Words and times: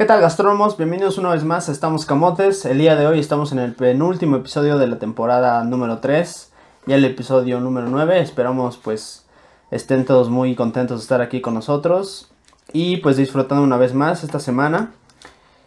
¿Qué 0.00 0.06
tal 0.06 0.22
gastrónomos? 0.22 0.78
Bienvenidos 0.78 1.18
una 1.18 1.28
vez 1.28 1.44
más 1.44 1.68
a 1.68 1.72
Estamos 1.72 2.06
Camotes. 2.06 2.64
El 2.64 2.78
día 2.78 2.96
de 2.96 3.06
hoy 3.06 3.20
estamos 3.20 3.52
en 3.52 3.58
el 3.58 3.74
penúltimo 3.74 4.36
episodio 4.36 4.78
de 4.78 4.86
la 4.86 4.98
temporada 4.98 5.62
número 5.62 5.98
3, 5.98 6.52
ya 6.86 6.94
el 6.94 7.04
episodio 7.04 7.60
número 7.60 7.86
9. 7.90 8.18
Esperamos 8.18 8.78
pues 8.78 9.26
estén 9.70 10.06
todos 10.06 10.30
muy 10.30 10.54
contentos 10.54 11.00
de 11.00 11.02
estar 11.02 11.20
aquí 11.20 11.42
con 11.42 11.52
nosotros 11.52 12.30
y 12.72 12.96
pues 12.96 13.18
disfrutando 13.18 13.62
una 13.62 13.76
vez 13.76 13.92
más 13.92 14.24
esta 14.24 14.40
semana. 14.40 14.92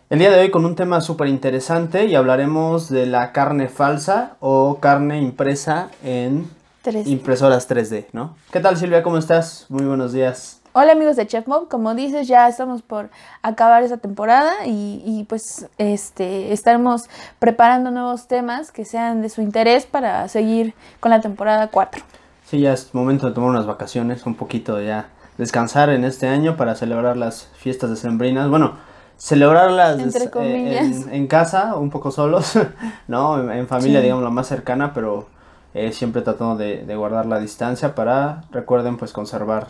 El 0.09 0.17
día 0.17 0.31
de 0.31 0.39
hoy 0.39 0.49
con 0.49 0.65
un 0.65 0.75
tema 0.75 0.99
súper 1.01 1.27
interesante 1.27 2.05
y 2.05 2.15
hablaremos 2.15 2.89
de 2.89 3.05
la 3.05 3.33
carne 3.33 3.69
falsa 3.69 4.37
o 4.39 4.79
carne 4.79 5.21
impresa 5.21 5.91
en 6.03 6.49
3D. 6.83 7.05
impresoras 7.05 7.69
3D, 7.69 8.07
¿no? 8.13 8.35
¿Qué 8.51 8.59
tal 8.59 8.77
Silvia? 8.77 9.03
¿Cómo 9.03 9.19
estás? 9.19 9.67
Muy 9.69 9.85
buenos 9.85 10.11
días. 10.11 10.62
Hola 10.75 10.93
amigos 10.93 11.15
de 11.17 11.27
Chef 11.27 11.47
Mob, 11.47 11.67
como 11.69 11.93
dices 11.93 12.27
ya 12.27 12.47
estamos 12.47 12.81
por 12.81 13.09
acabar 13.43 13.83
esta 13.83 13.97
temporada 13.97 14.65
y, 14.65 15.03
y, 15.05 15.23
pues 15.25 15.67
este 15.77 16.51
estaremos 16.51 17.09
preparando 17.37 17.91
nuevos 17.91 18.27
temas 18.27 18.71
que 18.71 18.83
sean 18.83 19.21
de 19.21 19.29
su 19.29 19.41
interés 19.43 19.85
para 19.85 20.27
seguir 20.29 20.73
con 20.99 21.11
la 21.11 21.21
temporada 21.21 21.67
4. 21.67 22.01
Sí, 22.45 22.59
ya 22.61 22.73
es 22.73 22.93
momento 22.95 23.27
de 23.27 23.33
tomar 23.33 23.51
unas 23.51 23.67
vacaciones, 23.67 24.25
un 24.25 24.33
poquito 24.33 24.81
ya 24.81 25.09
descansar 25.37 25.89
en 25.91 26.05
este 26.05 26.27
año 26.27 26.57
para 26.57 26.73
celebrar 26.73 27.17
las 27.17 27.49
fiestas 27.55 27.91
decembrinas. 27.91 28.49
Bueno, 28.49 28.73
celebrarlas 29.17 29.99
Entre 29.99 30.23
eh, 30.25 30.29
comillas. 30.31 30.85
en, 31.07 31.13
en 31.13 31.27
casa, 31.27 31.75
un 31.75 31.91
poco 31.91 32.09
solos, 32.09 32.53
¿no? 33.07 33.39
En, 33.39 33.51
en 33.51 33.67
familia, 33.67 33.99
Sí. 33.99 34.03
digamos, 34.05 34.23
la 34.23 34.31
más 34.31 34.47
cercana, 34.47 34.91
pero 34.95 35.27
eh, 35.75 35.91
siempre 35.91 36.23
tratando 36.23 36.55
de, 36.55 36.83
de 36.83 36.95
guardar 36.95 37.27
la 37.27 37.37
distancia 37.39 37.93
para, 37.93 38.45
recuerden, 38.51 38.97
pues 38.97 39.13
conservar 39.13 39.67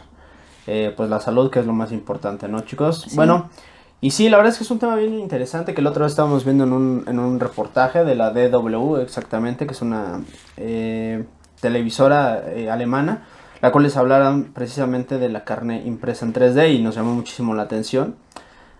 eh, 0.67 0.94
pues 0.95 1.09
la 1.09 1.19
salud, 1.19 1.50
que 1.50 1.59
es 1.59 1.66
lo 1.66 1.73
más 1.73 1.92
importante, 1.92 2.47
¿no, 2.47 2.61
chicos? 2.61 3.06
Sí. 3.08 3.16
Bueno, 3.16 3.50
y 4.03 4.11
sí, 4.11 4.30
la 4.30 4.36
verdad 4.36 4.52
es 4.52 4.58
que 4.58 4.66
es 4.66 4.72
un 4.72 4.80
tema 4.80 4.95
bien 4.95 5.17
interesante 5.17 5.73
que 5.73 5.81
la 5.81 5.92
otra 5.92 6.03
vez 6.03 6.11
estábamos 6.11 6.44
viendo 6.44 6.66
en 6.66 6.73
un, 6.73 7.05
en 7.08 7.20
un 7.20 7.39
reportaje 7.39 8.03
de 8.03 8.16
la 8.16 8.31
DW, 8.31 8.97
exactamente, 8.97 9.66
que 9.66 9.72
es 9.72 9.81
una 9.81 10.22
eh, 10.58 11.23
televisora 11.61 12.44
eh, 12.50 12.70
alemana, 12.70 13.23
la 13.61 13.72
cual 13.72 13.86
les 13.86 13.95
hablaron 13.95 14.52
precisamente 14.53 15.20
de 15.20 15.30
la 15.30 15.45
carne 15.45 15.83
impresa 15.86 16.25
en 16.25 16.33
3D 16.33 16.75
y 16.75 16.81
nos 16.81 16.95
llamó 16.95 17.14
muchísimo 17.14 17.55
la 17.55 17.64
atención. 17.64 18.16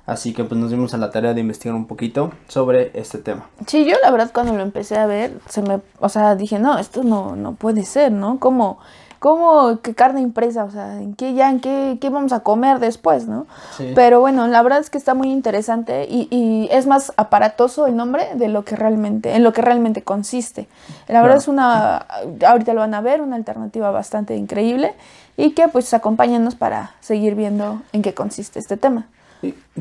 Así 0.06 0.34
que 0.34 0.44
pues 0.44 0.59
nos 0.59 0.70
dimos 0.70 0.94
a 0.94 0.97
la 0.97 1.09
tarea 1.09 1.34
de 1.34 1.40
investigar 1.40 1.75
un 1.75 1.88
poquito 1.88 2.34
sobre 2.50 2.92
este 2.94 3.18
tema. 3.18 3.47
Sí, 3.66 3.86
yo 3.86 3.95
la 4.03 4.12
verdad 4.12 4.31
cuando 4.34 4.53
lo 4.53 4.62
empecé 4.62 4.97
a 4.97 5.06
ver, 5.06 5.40
se 5.47 5.62
me, 5.62 5.80
o 6.00 6.09
sea, 6.09 6.36
dije, 6.36 6.59
no, 6.59 6.78
esto 6.78 7.03
no, 7.03 7.38
no 7.38 7.56
puede 7.56 7.86
ser, 7.86 8.12
¿no? 8.12 8.38
¿Cómo, 8.40 8.80
cómo, 9.23 9.79
qué 9.81 9.95
carne 9.95 10.19
impresa? 10.19 10.66
O 10.66 10.69
sea, 10.69 11.02
¿en 11.02 11.16
qué 11.16 11.33
ya, 11.33 11.49
en 11.49 11.61
qué, 11.61 11.97
qué 12.02 12.09
vamos 12.09 12.33
a 12.33 12.41
comer 12.41 12.79
después, 12.79 13.25
no? 13.25 13.47
Sí. 13.77 13.93
Pero 13.95 14.19
bueno, 14.19 14.47
la 14.47 14.61
verdad 14.61 14.79
es 14.79 14.89
que 14.89 14.97
está 14.97 15.13
muy 15.13 15.31
interesante 15.31 16.05
y, 16.09 16.27
y 16.29 16.67
es 16.71 16.88
más 16.88 17.13
aparatoso 17.16 17.88
el 17.88 17.95
nombre 17.95 18.27
de 18.35 18.49
lo 18.49 18.66
que 18.66 18.75
realmente, 18.75 19.33
en 19.33 19.44
lo 19.44 19.53
que 19.53 19.61
realmente 19.61 20.01
consiste. 20.01 20.67
La 21.07 21.21
verdad 21.21 21.38
Claro. 21.38 21.39
es 21.39 21.47
una, 21.47 22.05
ahorita 22.45 22.73
lo 22.73 22.81
van 22.81 22.94
a 22.95 22.99
ver, 22.99 23.21
una 23.21 23.38
alternativa 23.38 23.91
bastante 23.91 24.35
increíble 24.35 24.94
y 25.38 25.51
que 25.51 25.69
pues 25.69 25.94
acompáñanos 25.94 26.55
para 26.55 26.91
seguir 26.99 27.35
viendo 27.35 27.81
en 27.94 28.01
qué 28.01 28.13
consiste 28.13 28.59
este 28.59 28.75
tema. 28.75 29.07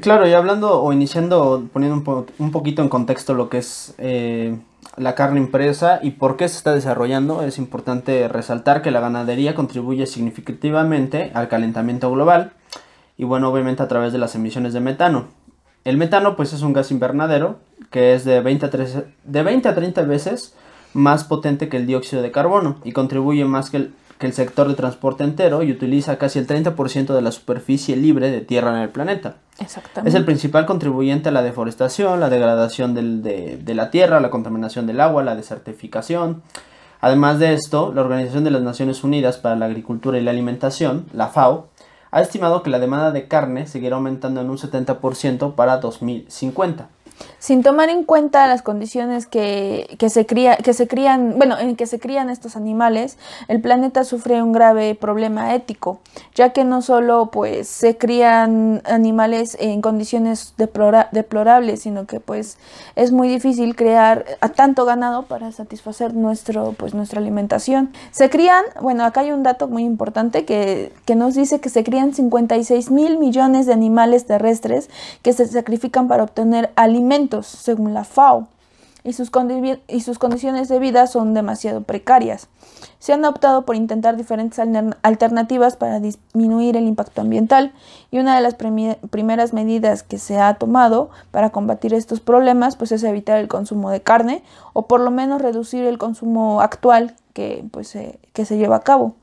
Claro, 0.01 0.29
y 0.29 0.35
hablando 0.35 0.81
o 0.83 0.93
iniciando, 0.93 1.65
poniendo 1.73 1.97
un, 1.97 2.05
po- 2.05 2.27
un 2.39 2.53
poquito 2.53 2.81
en 2.83 2.89
contexto 2.89 3.35
lo 3.35 3.49
que 3.49 3.59
es 3.59 3.95
eh, 3.99 4.57
la 4.97 5.15
carne 5.15 5.41
impresa 5.41 6.01
y 6.03 6.13
por 6.13 6.37
qué 6.37 6.49
se 6.49 6.57
está 6.57 6.75
desarrollando, 6.75 7.43
es 7.43 7.59
importante 7.59 8.29
resaltar 8.29 8.83
que 8.83 8.91
la 8.91 9.01
ganadería 9.01 9.55
contribuye 9.55 10.07
significativamente 10.07 11.31
al 11.35 11.49
calentamiento 11.49 12.11
global 12.11 12.53
y 13.17 13.25
bueno, 13.25 13.51
obviamente 13.51 13.83
a 13.83 13.89
través 13.89 14.13
de 14.13 14.19
las 14.19 14.35
emisiones 14.35 14.73
de 14.73 14.81
metano. 14.81 15.29
El 15.85 15.97
metano 15.97 16.37
pues 16.37 16.53
es 16.53 16.63
un 16.63 16.73
gas 16.73 16.91
invernadero 16.91 17.59
que 17.91 18.15
es 18.15 18.25
de 18.25 18.41
20 18.41 18.67
a, 18.67 18.71
13 18.71 19.05
de 19.25 19.43
20 19.43 19.69
a 19.69 19.75
30 19.75 20.03
veces 20.03 20.55
más 20.95 21.25
potente 21.25 21.69
que 21.69 21.79
el 21.79 21.87
dióxido 21.87 22.23
de 22.23 22.31
carbono 22.31 22.77
y 22.85 22.93
contribuye 22.93 23.45
más 23.45 23.71
que 23.71 23.79
el, 23.79 23.95
que 24.23 24.29
el 24.29 24.33
sector 24.35 24.69
de 24.69 24.75
transporte 24.75 25.25
entero 25.25 25.65
y 25.65 25.73
utiliza 25.73 26.17
casi 26.17 26.39
el 26.39 26.47
30% 26.47 27.13
de 27.13 27.21
la 27.23 27.33
superficie 27.33 27.97
libre 27.97 28.31
de 28.31 28.41
tierra 28.41 28.71
en 28.71 28.77
el 28.83 28.89
planeta. 28.89 29.35
Exactamente. 29.59 30.09
Es 30.09 30.15
el 30.15 30.25
principal 30.25 30.65
contribuyente 30.65 31.31
a 31.31 31.33
la 31.33 31.43
deforestación, 31.43 32.21
la 32.21 32.31
degradación 32.31 32.95
del- 32.95 33.21
de, 33.25 33.57
de 33.57 33.75
la 33.75 33.91
tierra, 33.91 34.21
la 34.21 34.31
contaminación 34.31 34.87
del 34.87 35.01
agua, 35.01 35.25
la 35.25 35.35
desertificación. 35.35 36.41
Además 37.01 37.41
de 37.41 37.53
esto, 37.53 37.93
la 37.93 38.03
Organización 38.03 38.45
de 38.45 38.53
las 38.53 38.63
Naciones 38.63 39.03
Unidas 39.03 39.39
para 39.39 39.57
la 39.57 39.67
Agricultura 39.67 40.19
y 40.19 40.23
la 40.23 40.31
Alimentación, 40.31 41.07
la 41.13 41.27
FAO, 41.27 41.67
ha 42.13 42.21
estimado 42.21 42.63
que 42.63 42.71
la 42.71 42.79
demanda 42.79 43.11
de 43.11 43.27
carne 43.27 43.67
seguirá 43.67 43.97
aumentando 43.97 44.41
en 44.41 44.51
un 44.51 44.57
70% 44.59 45.55
para 45.57 45.79
2050. 45.79 46.89
Sin 47.39 47.63
tomar 47.63 47.89
en 47.91 48.05
cuenta 48.05 48.47
las 48.47 48.63
condiciones 48.63 49.27
que, 49.27 49.97
que 49.99 50.11
se 50.11 50.27
cría, 50.27 50.57
que 50.57 50.73
se 50.75 50.87
crían, 50.89 51.35
bueno, 51.39 51.59
en 51.59 51.77
que 51.77 51.87
se 51.87 51.99
crían 51.99 52.31
estos 52.31 52.57
animales, 52.57 53.19
el 53.49 53.61
planeta 53.61 54.05
sufre 54.05 54.43
un 54.43 54.53
grave 54.53 54.95
problema 54.95 55.55
ético, 55.55 56.01
ya 56.35 56.53
que 56.53 56.65
no 56.65 56.83
solo 56.83 57.31
pues 57.33 57.69
se 57.69 57.97
crían 57.97 58.83
animales 58.85 59.57
en 59.61 59.81
condiciones 59.83 60.55
deplora- 60.57 61.09
deplorables, 61.13 61.83
sino 61.83 62.07
que 62.07 62.21
pues 62.21 62.59
es 62.97 63.13
muy 63.13 63.29
difícil 63.29 63.77
crear 63.77 64.25
a 64.41 64.49
tanto 64.51 64.85
ganado 64.85 65.25
para 65.25 65.53
satisfacer 65.53 66.15
nuestro 66.15 66.73
pues 66.77 66.95
nuestra 66.95 67.21
alimentación. 67.21 67.93
Se 68.11 68.31
crían, 68.31 68.65
bueno, 68.81 69.05
acá 69.05 69.21
hay 69.21 69.33
un 69.33 69.43
dato 69.43 69.69
muy 69.69 69.85
importante 69.85 70.45
que, 70.45 70.93
que 71.05 71.15
nos 71.15 71.35
dice 71.35 71.61
que 71.61 71.69
se 71.69 71.85
crían 71.85 72.15
56 72.15 72.91
mil 72.91 73.19
millones 73.19 73.67
de 73.67 73.73
animales 73.73 74.27
terrestres 74.27 74.89
que 75.23 75.33
se 75.33 75.47
sacrifican 75.47 76.09
para 76.09 76.23
obtener 76.25 76.71
alimentos, 76.77 77.12
según 77.43 77.95
la 77.95 78.05
FAO, 78.05 78.49
y 79.05 79.13
sus, 79.15 79.31
condiciones 79.31 80.69
de 80.69 80.79
vida 80.79 81.07
son 81.09 81.35
demasiado 81.35 81.83
precarias. 81.83 82.49
Se 83.01 83.13
han 83.13 83.25
optado 83.25 83.65
por 83.65 83.75
intentar 83.75 84.17
diferentes 84.17 84.61
alternativas 85.03 85.77
para 85.77 85.99
disminuir 85.99 86.77
el 86.77 86.87
impacto 86.87 87.21
ambiental 87.21 87.73
y 88.13 88.21
una 88.21 88.37
de 88.37 88.43
las 88.43 88.55
primeras 88.55 89.53
medidas 89.53 90.05
que 90.05 90.19
se 90.19 90.39
ha 90.39 90.55
tomado 90.55 91.11
para 91.33 91.51
combatir 91.51 91.95
estos 91.95 92.21
problemas 92.21 92.77
pues 92.77 92.93
es 92.93 93.03
evitar 93.03 93.39
el 93.39 93.49
consumo 93.49 93.91
de 93.91 94.03
carne 94.03 94.45
o 94.73 94.87
por 94.87 95.01
lo 95.01 95.11
menos 95.11 95.43
reducir 95.43 95.85
el 95.85 95.99
consumo 95.99 96.61
actual 96.61 97.17
que, 97.33 97.65
pues, 97.73 97.97
que 98.33 98.45
se 98.45 98.57
lleva 98.57 98.77
a 98.77 98.83
cabo. 98.83 99.17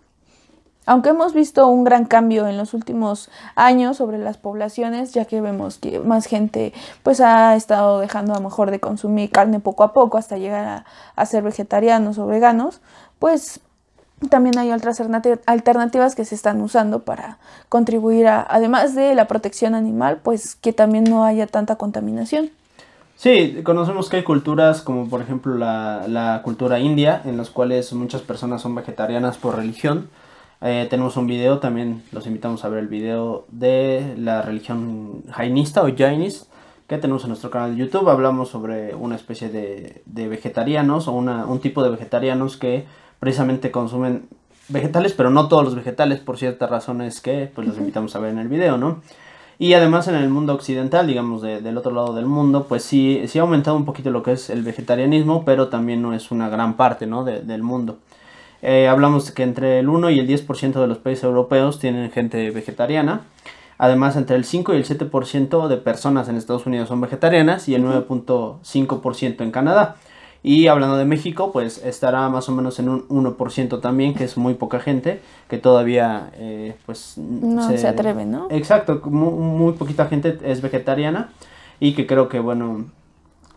Aunque 0.90 1.10
hemos 1.10 1.36
visto 1.36 1.68
un 1.68 1.84
gran 1.84 2.06
cambio 2.06 2.48
en 2.48 2.58
los 2.58 2.74
últimos 2.74 3.30
años 3.54 3.98
sobre 3.98 4.18
las 4.18 4.38
poblaciones, 4.38 5.14
ya 5.14 5.26
que 5.26 5.40
vemos 5.40 5.78
que 5.78 6.00
más 6.00 6.26
gente 6.26 6.74
pues 7.04 7.22
ha 7.22 7.56
estado 7.56 8.00
dejando 8.00 8.34
a 8.34 8.38
lo 8.38 8.42
mejor 8.42 8.72
de 8.72 8.80
consumir 8.80 9.30
carne 9.30 9.60
poco 9.60 9.84
a 9.84 9.94
poco 9.94 10.18
hasta 10.18 10.40
llegar 10.40 10.84
a, 11.16 11.26
ser 11.28 11.44
vegetarianos 11.44 12.18
o 12.18 12.26
veganos, 12.26 12.82
pues 13.20 13.60
también 14.30 14.58
hay 14.58 14.72
otras 14.72 15.00
alternati- 15.00 15.40
alternativas 15.46 16.16
que 16.16 16.26
se 16.26 16.34
están 16.34 16.60
usando 16.60 17.04
para 17.04 17.38
contribuir 17.70 18.26
a, 18.26 18.42
además 18.42 18.96
de 18.96 19.14
la 19.14 19.28
protección 19.28 19.76
animal, 19.76 20.18
pues 20.24 20.56
que 20.56 20.74
también 20.74 21.04
no 21.04 21.24
haya 21.24 21.46
tanta 21.46 21.76
contaminación. 21.76 22.50
Sí, 23.16 23.62
conocemos 23.64 24.10
que 24.10 24.18
hay 24.18 24.24
culturas 24.24 24.82
como 24.82 25.08
por 25.08 25.22
ejemplo 25.22 25.54
la 25.56 26.42
cultura 26.44 26.80
india, 26.80 27.22
en 27.26 27.38
las 27.38 27.52
cuales 27.52 27.94
muchas 27.94 28.24
personas 28.24 28.64
son 28.64 28.74
vegetarianas 28.74 29.38
por 29.38 29.56
religión. 29.56 30.10
Eh, 30.62 30.88
tenemos 30.90 31.16
un 31.16 31.26
video, 31.28 31.60
también 31.60 32.04
los 32.12 32.28
invitamos 32.28 32.66
a 32.66 32.70
ver 32.70 32.80
el 32.80 32.88
video 32.88 33.46
de 33.50 34.16
la 34.18 34.42
religión 34.42 35.24
jainista 35.32 35.84
o 35.84 35.96
jainis 35.96 36.50
que 36.88 36.98
tenemos 36.98 37.24
en 37.24 37.30
nuestro 37.30 37.50
canal 37.50 37.72
de 37.76 37.78
YouTube. 37.86 38.10
Hablamos 38.10 38.50
sobre 38.50 38.94
una 38.94 39.16
especie 39.16 39.50
de, 39.50 40.02
de 40.06 40.28
vegetarianos 40.28 41.08
o 41.08 41.14
una, 41.14 41.46
un 41.46 41.60
tipo 41.60 41.82
de 41.84 41.92
vegetarianos 41.92 42.58
que 42.58 42.86
precisamente 43.20 43.72
consumen 43.72 44.28
vegetales, 44.68 45.14
pero 45.14 45.30
no 45.30 45.48
todos 45.48 45.64
los 45.64 45.76
vegetales 45.76 46.20
por 46.20 46.38
ciertas 46.38 46.70
razones 46.70 47.22
que 47.22 47.50
pues 47.54 47.66
los 47.68 47.78
invitamos 47.78 48.16
a 48.16 48.20
ver 48.20 48.32
en 48.32 48.40
el 48.40 48.50
video, 48.50 48.78
¿no? 48.78 49.02
Y 49.60 49.74
además 49.74 50.08
en 50.08 50.16
el 50.16 50.30
mundo 50.30 50.54
occidental, 50.54 51.06
digamos 51.08 51.42
de- 51.42 51.62
del 51.62 51.78
otro 51.78 51.92
lado 51.92 52.14
del 52.14 52.26
mundo, 52.26 52.66
pues 52.68 52.84
sí, 52.84 53.24
sí 53.28 53.40
ha 53.40 53.42
aumentado 53.44 53.76
un 53.78 53.86
poquito 53.86 54.10
lo 54.10 54.24
que 54.24 54.34
es 54.34 54.50
el 54.50 54.64
vegetarianismo, 54.64 55.44
pero 55.46 55.68
también 55.70 56.02
no 56.02 56.14
es 56.14 56.32
una 56.32 56.50
gran 56.50 56.76
parte 56.76 57.06
¿no? 57.08 57.24
de- 57.24 57.42
del 57.42 57.62
mundo. 57.64 57.98
Eh, 58.62 58.88
hablamos 58.88 59.32
que 59.32 59.44
entre 59.44 59.80
el 59.80 59.90
1 59.90 60.10
y 60.10 60.20
el 60.20 60.28
10% 60.28 60.74
de 60.82 60.88
los 60.88 60.98
países 60.98 61.24
europeos 61.24 61.80
tienen 61.80 62.12
gente 62.12 62.52
vegetariana. 62.52 63.22
Además, 63.78 64.18
entre 64.18 64.36
el 64.36 64.44
5 64.44 64.74
y 64.74 64.78
el 64.78 64.86
7% 64.86 65.68
de 65.70 65.78
personas 65.78 66.28
en 66.28 66.36
Estados 66.36 66.66
Unidos 66.66 66.90
son 66.90 67.00
vegetarianas 67.00 67.70
y 67.70 67.76
el 67.76 67.86
9.5% 67.86 69.42
en 69.42 69.52
Canadá. 69.52 69.96
Y 70.42 70.68
hablando 70.68 70.98
de 70.98 71.06
México, 71.06 71.52
pues 71.52 71.84
estará 71.84 72.28
más 72.30 72.48
o 72.48 72.54
menos 72.54 72.80
en 72.80 72.90
un 72.90 73.08
1% 73.08 73.82
también, 73.82 74.14
que 74.14 74.24
es 74.24 74.38
muy 74.38 74.54
poca 74.54 74.80
gente, 74.80 75.22
que 75.50 75.58
todavía 75.58 76.32
eh, 76.34 76.76
pues 76.86 77.18
No 77.18 77.70
se, 77.70 77.88
atreve, 77.88 78.26
¿no? 78.26 78.48
Exacto, 78.50 79.02
muy, 79.06 79.32
muy 79.32 79.74
poquita 79.74 80.06
gente 80.08 80.38
es 80.44 80.62
vegetariana 80.62 81.32
y 81.80 81.94
que 81.94 82.08
creo 82.08 82.30
que, 82.30 82.40
bueno, 82.40 82.86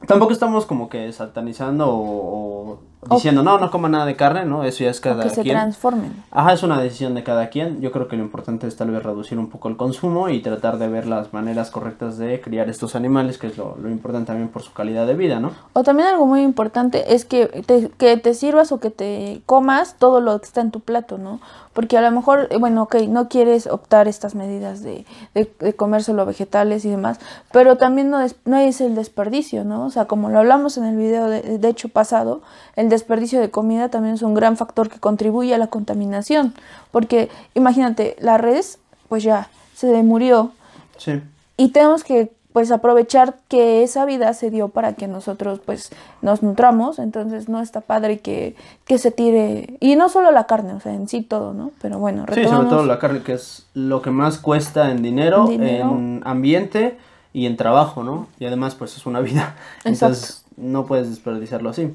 tampoco 0.06 0.32
estamos 0.32 0.66
como 0.66 0.88
que 0.88 1.12
satanizando 1.12 1.88
o, 1.88 2.72
o 2.72 2.78
diciendo, 3.10 3.42
no, 3.42 3.58
no 3.58 3.70
coma 3.70 3.88
nada 3.88 4.06
de 4.06 4.16
carne, 4.16 4.44
¿no? 4.44 4.64
Eso 4.64 4.84
ya 4.84 4.90
es 4.90 5.00
cada 5.00 5.24
que 5.24 5.30
se 5.30 5.42
quien. 5.42 5.56
transformen. 5.56 6.22
Ajá, 6.30 6.52
es 6.52 6.62
una 6.62 6.80
decisión 6.80 7.14
de 7.14 7.24
cada 7.24 7.48
quien. 7.48 7.80
Yo 7.80 7.90
creo 7.90 8.08
que 8.08 8.16
lo 8.16 8.22
importante 8.22 8.66
es 8.66 8.76
tal 8.76 8.90
vez 8.90 9.02
reducir 9.02 9.38
un 9.38 9.48
poco 9.48 9.68
el 9.68 9.76
consumo 9.76 10.28
y 10.28 10.40
tratar 10.40 10.78
de 10.78 10.88
ver 10.88 11.06
las 11.06 11.32
maneras 11.32 11.70
correctas 11.70 12.18
de 12.18 12.40
criar 12.40 12.68
estos 12.68 12.94
animales, 12.94 13.38
que 13.38 13.48
es 13.48 13.58
lo, 13.58 13.76
lo 13.80 13.90
importante 13.90 14.28
también 14.28 14.48
por 14.48 14.62
su 14.62 14.72
calidad 14.72 15.06
de 15.06 15.14
vida, 15.14 15.40
¿no? 15.40 15.52
O 15.72 15.82
también 15.82 16.08
algo 16.08 16.26
muy 16.26 16.42
importante 16.42 17.14
es 17.14 17.24
que 17.24 17.46
te, 17.66 17.88
que 17.98 18.16
te 18.16 18.34
sirvas 18.34 18.72
o 18.72 18.80
que 18.80 18.90
te 18.90 19.42
comas 19.46 19.96
todo 19.98 20.20
lo 20.20 20.38
que 20.38 20.46
está 20.46 20.60
en 20.60 20.70
tu 20.70 20.80
plato, 20.80 21.18
¿no? 21.18 21.40
Porque 21.72 21.96
a 21.96 22.02
lo 22.02 22.10
mejor, 22.10 22.48
eh, 22.50 22.58
bueno, 22.58 22.82
ok, 22.82 22.96
no 23.08 23.28
quieres 23.28 23.66
optar 23.66 24.06
estas 24.06 24.34
medidas 24.34 24.82
de, 24.82 25.06
de, 25.34 25.50
de 25.58 25.74
comer 25.74 26.02
solo 26.02 26.26
vegetales 26.26 26.84
y 26.84 26.90
demás, 26.90 27.18
pero 27.50 27.76
también 27.78 28.10
no 28.10 28.20
es, 28.20 28.36
no 28.44 28.58
es 28.58 28.80
el 28.82 28.94
desperdicio, 28.94 29.64
¿no? 29.64 29.86
O 29.86 29.90
sea, 29.90 30.04
como 30.04 30.28
lo 30.28 30.38
hablamos 30.40 30.76
en 30.76 30.84
el 30.84 30.96
video 30.96 31.28
de, 31.28 31.58
de 31.58 31.68
hecho 31.68 31.88
pasado, 31.88 32.42
el 32.76 32.90
desperdicio 32.90 33.40
de 33.40 33.50
comida 33.50 33.88
también 33.88 34.14
es 34.16 34.22
un 34.22 34.34
gran 34.34 34.56
factor 34.58 34.90
que 34.90 35.00
contribuye 35.00 35.54
a 35.54 35.58
la 35.58 35.68
contaminación. 35.68 36.52
Porque 36.90 37.30
imagínate, 37.54 38.16
la 38.20 38.36
res, 38.36 38.78
pues 39.08 39.22
ya 39.22 39.48
se 39.74 40.02
murió 40.02 40.52
Sí. 40.98 41.20
y 41.56 41.70
tenemos 41.70 42.04
que 42.04 42.32
pues 42.52 42.70
aprovechar 42.70 43.36
que 43.48 43.82
esa 43.82 44.04
vida 44.04 44.32
se 44.34 44.50
dio 44.50 44.68
para 44.68 44.92
que 44.94 45.08
nosotros 45.08 45.60
pues 45.64 45.90
nos 46.20 46.42
nutramos, 46.42 46.98
entonces 46.98 47.48
no 47.48 47.60
está 47.60 47.80
padre 47.80 48.20
que, 48.20 48.54
que 48.84 48.98
se 48.98 49.10
tire, 49.10 49.76
y 49.80 49.96
no 49.96 50.08
solo 50.08 50.30
la 50.30 50.44
carne, 50.46 50.74
o 50.74 50.80
sea, 50.80 50.92
en 50.94 51.08
sí 51.08 51.22
todo, 51.22 51.54
¿no? 51.54 51.70
Pero 51.80 51.98
bueno, 51.98 52.24
Sí, 52.28 52.34
sobre 52.34 52.46
retomamos- 52.46 52.68
todo 52.70 52.86
la 52.86 52.98
carne, 52.98 53.22
que 53.22 53.32
es 53.34 53.66
lo 53.74 54.02
que 54.02 54.10
más 54.10 54.38
cuesta 54.38 54.90
en 54.90 55.02
dinero, 55.02 55.44
En 55.46 55.50
dinero. 55.60 55.90
en 55.90 56.20
ambiente 56.24 56.98
y 57.32 57.46
en 57.46 57.56
trabajo, 57.56 58.02
¿no? 58.02 58.26
Y 58.38 58.44
además, 58.46 58.74
pues 58.74 58.96
es 58.96 59.06
una 59.06 59.20
vida. 59.20 59.54
Entonces, 59.84 60.44
no 60.56 60.84
puedes 60.86 61.08
desperdiciarlo 61.08 61.70
así. 61.70 61.94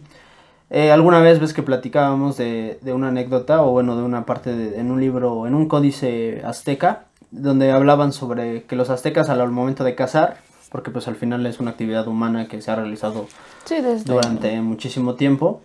Eh, 0.69 0.92
alguna 0.92 1.21
vez 1.21 1.39
ves 1.39 1.54
que 1.54 1.63
platicábamos 1.63 2.36
de, 2.38 2.80
de 2.81 2.92
una 2.94 3.07
anécdota, 3.09 3.62
o 3.62 3.71
bueno, 3.71 3.95
de 3.95 4.04
una 4.04 4.25
parte 4.25 4.54
de, 4.56 4.80
en 4.80 4.92
un 4.92 5.00
libro, 5.00 5.48
en 5.48 5.54
un 5.54 5.68
códice 5.68 6.42
azteca, 6.44 7.04
donde 7.31 7.71
hablaban 7.71 8.12
sobre 8.13 8.63
que 8.63 8.75
los 8.75 8.89
aztecas 8.89 9.30
al 9.30 9.50
momento 9.51 9.83
de 9.83 9.95
cazar, 9.95 10.38
porque 10.72 10.92
pues 10.92 11.08
al 11.08 11.16
final 11.16 11.46
es 11.46 11.60
una 11.60 11.72
actividad 11.72 12.08
humana 12.08 12.48
que 12.48 12.62
se 12.62 12.72
ha 12.72 12.75
realizado 12.75 13.28
Sí, 13.66 13.75
desde... 13.81 14.12
durante 14.12 14.60
muchísimo 14.62 15.16
tiempo, 15.16 15.62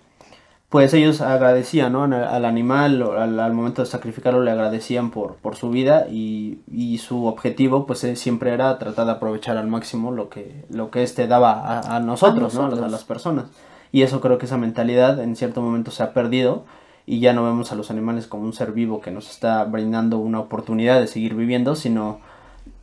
pues 0.69 0.95
ellos 0.95 1.21
agradecían 1.21 1.93
¿no? 1.93 2.05
al, 2.05 2.15
al 2.15 2.45
animal, 2.47 3.03
al, 3.03 3.39
al 3.39 3.53
momento 3.53 3.83
de 3.83 3.87
sacrificarlo 3.87 4.43
le 4.43 4.51
agradecían 4.53 5.11
por, 5.11 5.35
por 5.37 5.55
su 5.57 5.69
vida 5.71 6.07
y, 6.11 6.61
y 6.71 6.97
su 6.99 7.27
objetivo 7.27 7.85
pues 7.87 8.03
eh, 8.05 8.17
siempre 8.17 8.53
era 8.55 8.79
tratar 8.79 9.05
de 9.07 9.13
aprovechar 9.13 9.59
al 9.59 9.67
máximo 9.69 10.13
lo 10.13 10.31
que, 10.31 10.65
lo 10.71 10.91
que 10.91 11.03
este 11.03 11.27
daba 11.27 11.53
a, 11.53 11.97
a 11.97 12.01
nosotros, 12.01 12.55
¿no? 12.55 12.61
A 12.61 12.65
las- 12.65 12.73
a 12.73 12.77
nosotros. 12.77 12.93
las 12.93 13.05
personas. 13.05 13.45
Y 13.93 14.01
eso 14.03 14.23
creo 14.23 14.39
que 14.39 14.47
esa 14.47 14.57
mentalidad 14.57 15.21
en 15.21 15.37
cierto 15.37 15.61
momento 15.61 15.91
se 15.91 16.03
ha 16.03 16.15
perdido 16.15 16.65
y 17.05 17.21
ya 17.21 17.35
no 17.35 17.45
vemos 17.45 17.71
a 17.73 17.75
los 17.75 17.91
animales 17.91 18.27
como 18.27 18.45
un 18.45 18.55
ser 18.55 18.73
vivo 18.73 19.03
que 19.03 19.11
nos 19.11 19.29
está 19.29 19.63
brindando 19.65 20.17
una 20.19 20.41
oportunidad 20.41 20.99
de 21.01 21.07
seguir 21.09 21.35
viviendo, 21.35 21.75
sino 21.75 22.21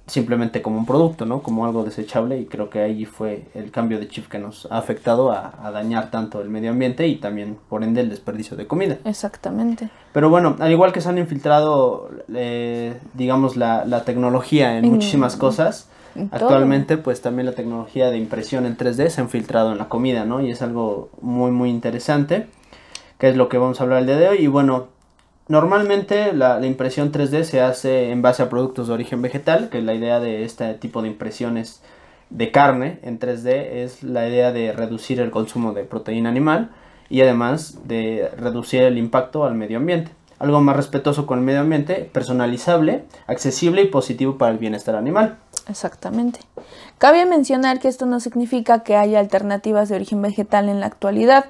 simplemente 0.10 0.62
como 0.62 0.78
un 0.78 0.86
producto, 0.86 1.26
¿no? 1.26 1.42
Como 1.42 1.66
algo 1.66 1.84
desechable 1.84 2.40
y 2.40 2.46
creo 2.46 2.70
que 2.70 2.80
ahí 2.82 3.06
fue 3.06 3.46
el 3.54 3.72
cambio 3.72 4.00
de 4.00 4.08
chip 4.08 4.28
que 4.28 4.40
nos 4.40 4.68
ha 4.72 4.78
afectado 4.78 5.32
a, 5.32 5.54
a 5.64 5.72
dañar 5.72 6.12
tanto 6.12 6.42
el 6.42 6.50
medio 6.50 6.72
ambiente 6.72 7.08
y 7.08 7.16
también 7.18 7.58
por 7.70 7.84
ende 7.84 8.02
el 8.02 8.10
desperdicio 8.10 8.58
de 8.58 8.68
comida. 8.68 8.98
Exactamente. 9.06 9.90
Pero 10.12 10.30
bueno, 10.30 10.56
al 10.60 10.72
igual 10.72 10.92
que 10.92 11.02
se 11.02 11.10
han 11.10 11.18
infiltrado, 11.20 12.10
eh, 12.34 12.98
digamos, 13.14 13.56
la, 13.58 13.86
la 13.86 14.04
tecnología 14.04 14.78
en 14.78 14.86
En- 14.86 14.92
muchísimas 14.92 15.36
cosas, 15.36 15.88
en 16.16 16.30
actualmente 16.34 16.98
pues 16.98 17.22
también 17.22 17.46
la 17.46 17.54
tecnología 17.54 18.10
de 18.10 18.18
impresión 18.18 18.66
en 18.66 18.76
3D 18.78 19.10
se 19.10 19.22
ha 19.22 19.24
infiltrado 19.24 19.72
en 19.72 19.78
la 19.78 19.88
comida, 19.90 20.26
¿no? 20.26 20.42
Y 20.42 20.50
es 20.50 20.62
algo 20.64 21.10
muy, 21.22 21.52
muy 21.52 21.70
interesante, 21.70 22.48
que 23.20 23.30
es 23.30 23.36
lo 23.38 23.48
que 23.50 23.58
vamos 23.60 23.80
a 23.80 23.84
hablar 23.84 24.00
el 24.00 24.06
día 24.08 24.18
de 24.18 24.28
hoy. 24.30 24.38
Y 24.40 24.48
bueno, 24.48 24.88
normalmente 25.50 26.32
la, 26.32 26.66
impresión 26.66 27.12
3D 27.12 27.44
se 27.44 27.60
hace 27.60 28.12
en 28.12 28.22
base 28.22 28.44
a 28.44 28.50
productos 28.50 28.88
de 28.88 28.94
origen 28.94 29.22
vegetal, 29.22 29.70
que 29.70 29.82
la 29.82 29.94
idea 29.94 30.22
de 30.22 30.46
este 30.46 30.74
tipo 30.76 31.02
de 31.02 31.10
impresiones 31.10 31.82
de 32.30 32.52
carne 32.52 33.00
en 33.02 33.20
3D 33.20 33.48
es 33.84 34.04
la 34.04 34.30
idea 34.30 34.54
de 34.54 34.72
reducir 34.72 35.20
el 35.20 35.32
consumo 35.32 35.74
de 35.74 35.84
proteína 35.84 36.30
animal 36.30 36.70
y 37.10 37.22
además 37.22 37.80
de 37.86 38.30
reducir 38.38 38.84
el 38.84 38.98
impacto 38.98 39.44
al 39.44 39.56
medio 39.56 39.78
ambiente. 39.78 40.12
Algo 40.38 40.62
más 40.62 40.78
respetuoso 40.78 41.26
con 41.26 41.40
el 41.40 41.46
medio 41.46 41.62
ambiente, 41.62 42.10
personalizable, 42.14 43.04
accesible 43.28 43.82
y 43.82 43.88
positivo 43.88 44.38
para 44.38 44.52
el 44.52 44.58
bienestar 44.58 44.96
animal. 44.96 45.38
Exactamente. 45.68 46.40
Cabe 46.98 47.26
mencionar 47.26 47.80
que 47.80 47.88
esto 47.90 48.06
no 48.06 48.20
significa 48.20 48.84
que 48.84 48.96
haya 48.96 49.20
alternativas 49.20 49.90
de 49.90 49.96
origen 49.96 50.22
vegetal 50.22 50.70
en 50.70 50.80
la 50.80 50.86
actualidad. 50.86 51.48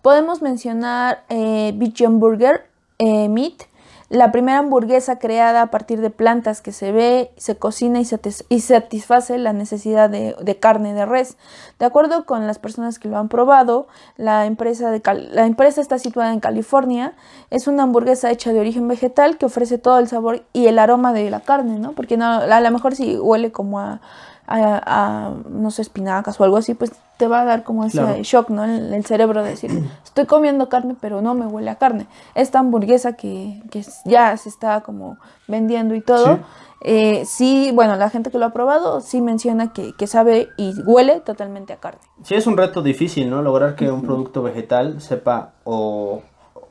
Podemos 0.00 0.40
mencionar 0.40 1.24
eh, 1.28 1.74
Burger 1.76 2.69
eh, 3.00 3.28
Meat, 3.28 3.64
la 4.08 4.32
primera 4.32 4.58
hamburguesa 4.58 5.20
creada 5.20 5.62
a 5.62 5.66
partir 5.70 6.00
de 6.00 6.10
plantas 6.10 6.60
que 6.60 6.72
se 6.72 6.90
ve, 6.90 7.30
se 7.36 7.56
cocina 7.56 8.00
y, 8.00 8.04
satis- 8.04 8.44
y 8.48 8.58
satisface 8.58 9.38
la 9.38 9.52
necesidad 9.52 10.10
de, 10.10 10.34
de 10.40 10.58
carne 10.58 10.94
de 10.94 11.06
res. 11.06 11.36
De 11.78 11.86
acuerdo 11.86 12.26
con 12.26 12.44
las 12.46 12.58
personas 12.58 12.98
que 12.98 13.06
lo 13.08 13.18
han 13.18 13.28
probado, 13.28 13.86
la 14.16 14.46
empresa, 14.46 14.90
de 14.90 15.00
la 15.30 15.46
empresa 15.46 15.80
está 15.80 16.00
situada 16.00 16.32
en 16.32 16.40
California. 16.40 17.12
Es 17.50 17.68
una 17.68 17.84
hamburguesa 17.84 18.32
hecha 18.32 18.52
de 18.52 18.58
origen 18.58 18.88
vegetal 18.88 19.38
que 19.38 19.46
ofrece 19.46 19.78
todo 19.78 20.00
el 20.00 20.08
sabor 20.08 20.42
y 20.52 20.66
el 20.66 20.80
aroma 20.80 21.12
de 21.12 21.30
la 21.30 21.38
carne, 21.40 21.78
¿no? 21.78 21.92
Porque 21.92 22.16
no, 22.16 22.26
a 22.26 22.60
lo 22.60 22.70
mejor 22.72 22.96
si 22.96 23.16
huele 23.16 23.52
como 23.52 23.78
a, 23.78 24.00
a- 24.48 24.82
a, 25.28 25.34
no 25.48 25.70
sé, 25.70 25.82
espinacas 25.82 26.40
o 26.40 26.44
algo 26.44 26.56
así, 26.56 26.74
pues 26.74 26.90
te 27.20 27.28
va 27.28 27.42
a 27.42 27.44
dar 27.44 27.62
como 27.62 27.84
ese 27.84 27.98
Claro. 27.98 28.22
shock, 28.22 28.48
¿no? 28.50 28.64
En 28.64 28.92
el 28.94 29.04
cerebro 29.04 29.42
de 29.44 29.50
decir, 29.50 29.70
estoy 30.04 30.24
comiendo 30.26 30.68
carne, 30.68 30.96
pero 31.00 31.20
no 31.22 31.34
me 31.34 31.46
huele 31.46 31.70
a 31.70 31.76
carne. 31.76 32.06
Esta 32.34 32.58
hamburguesa 32.58 33.12
que, 33.12 33.62
que 33.70 33.84
ya 34.06 34.36
se 34.38 34.48
está 34.48 34.80
como 34.80 35.18
vendiendo 35.46 35.94
y 35.94 36.00
todo, 36.00 36.36
Sí. 36.36 36.40
eh, 36.82 37.24
sí, 37.26 37.70
bueno, 37.74 37.94
la 37.96 38.08
gente 38.10 38.30
que 38.30 38.38
lo 38.38 38.46
ha 38.46 38.50
probado 38.50 39.00
sí 39.02 39.20
menciona 39.20 39.72
que, 39.72 39.92
que 39.96 40.06
sabe 40.06 40.48
y 40.56 40.72
huele 40.86 41.20
totalmente 41.20 41.74
a 41.74 41.76
carne. 41.76 42.00
Sí, 42.24 42.34
es 42.34 42.46
un 42.46 42.56
reto 42.56 42.82
difícil, 42.82 43.28
¿no? 43.28 43.42
Lograr 43.42 43.76
que 43.76 43.90
un 43.90 44.00
producto 44.02 44.42
vegetal 44.42 45.00
sepa 45.02 45.52
o, 45.64 46.22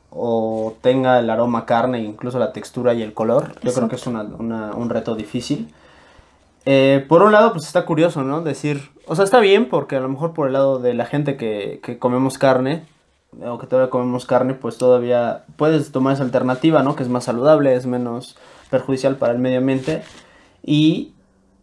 o 0.09 0.73
tenga 0.81 1.19
el 1.19 1.29
aroma 1.29 1.59
a 1.59 1.65
carne, 1.65 1.99
incluso 2.01 2.39
la 2.39 2.51
textura 2.51 2.93
y 2.95 3.03
el 3.03 3.13
color. 3.13 3.53
Yo 3.61 3.71
creo 3.73 3.87
que 3.87 3.95
es 3.97 4.07
una- 4.07 4.23
una- 4.23 4.71
un 4.75 4.89
reto 4.89 5.13
difícil. 5.15 5.71
Eh, 6.71 7.03
por 7.07 7.23
un 7.23 7.31
lado, 7.31 7.51
pues 7.51 7.65
está 7.65 7.83
curioso, 7.83 8.21
¿no? 8.23 8.41
Decir, 8.41 8.91
o 9.07 9.15
sea, 9.15 9.25
está 9.25 9.39
bien 9.39 9.69
porque 9.69 9.95
a 9.95 9.99
lo 10.01 10.07
mejor 10.07 10.33
por 10.33 10.45
el 10.45 10.53
lado 10.53 10.77
de 10.77 10.93
la 10.93 11.07
gente 11.07 11.35
que, 11.35 11.79
que 11.81 11.97
comemos 11.97 12.37
carne, 12.37 12.83
o 13.43 13.57
que 13.57 13.65
todavía 13.65 13.89
comemos 13.89 14.27
carne, 14.27 14.53
pues 14.53 14.77
todavía 14.77 15.45
puedes 15.55 15.91
tomar 15.91 16.13
esa 16.13 16.23
alternativa, 16.23 16.83
¿no? 16.83 16.95
Que 16.95 17.01
es 17.01 17.09
más 17.09 17.23
saludable, 17.23 17.73
es 17.73 17.87
menos 17.87 18.37
perjudicial 18.69 19.15
para 19.15 19.33
el 19.33 19.39
medio 19.39 19.57
ambiente. 19.57 20.03
Y, 20.63 21.13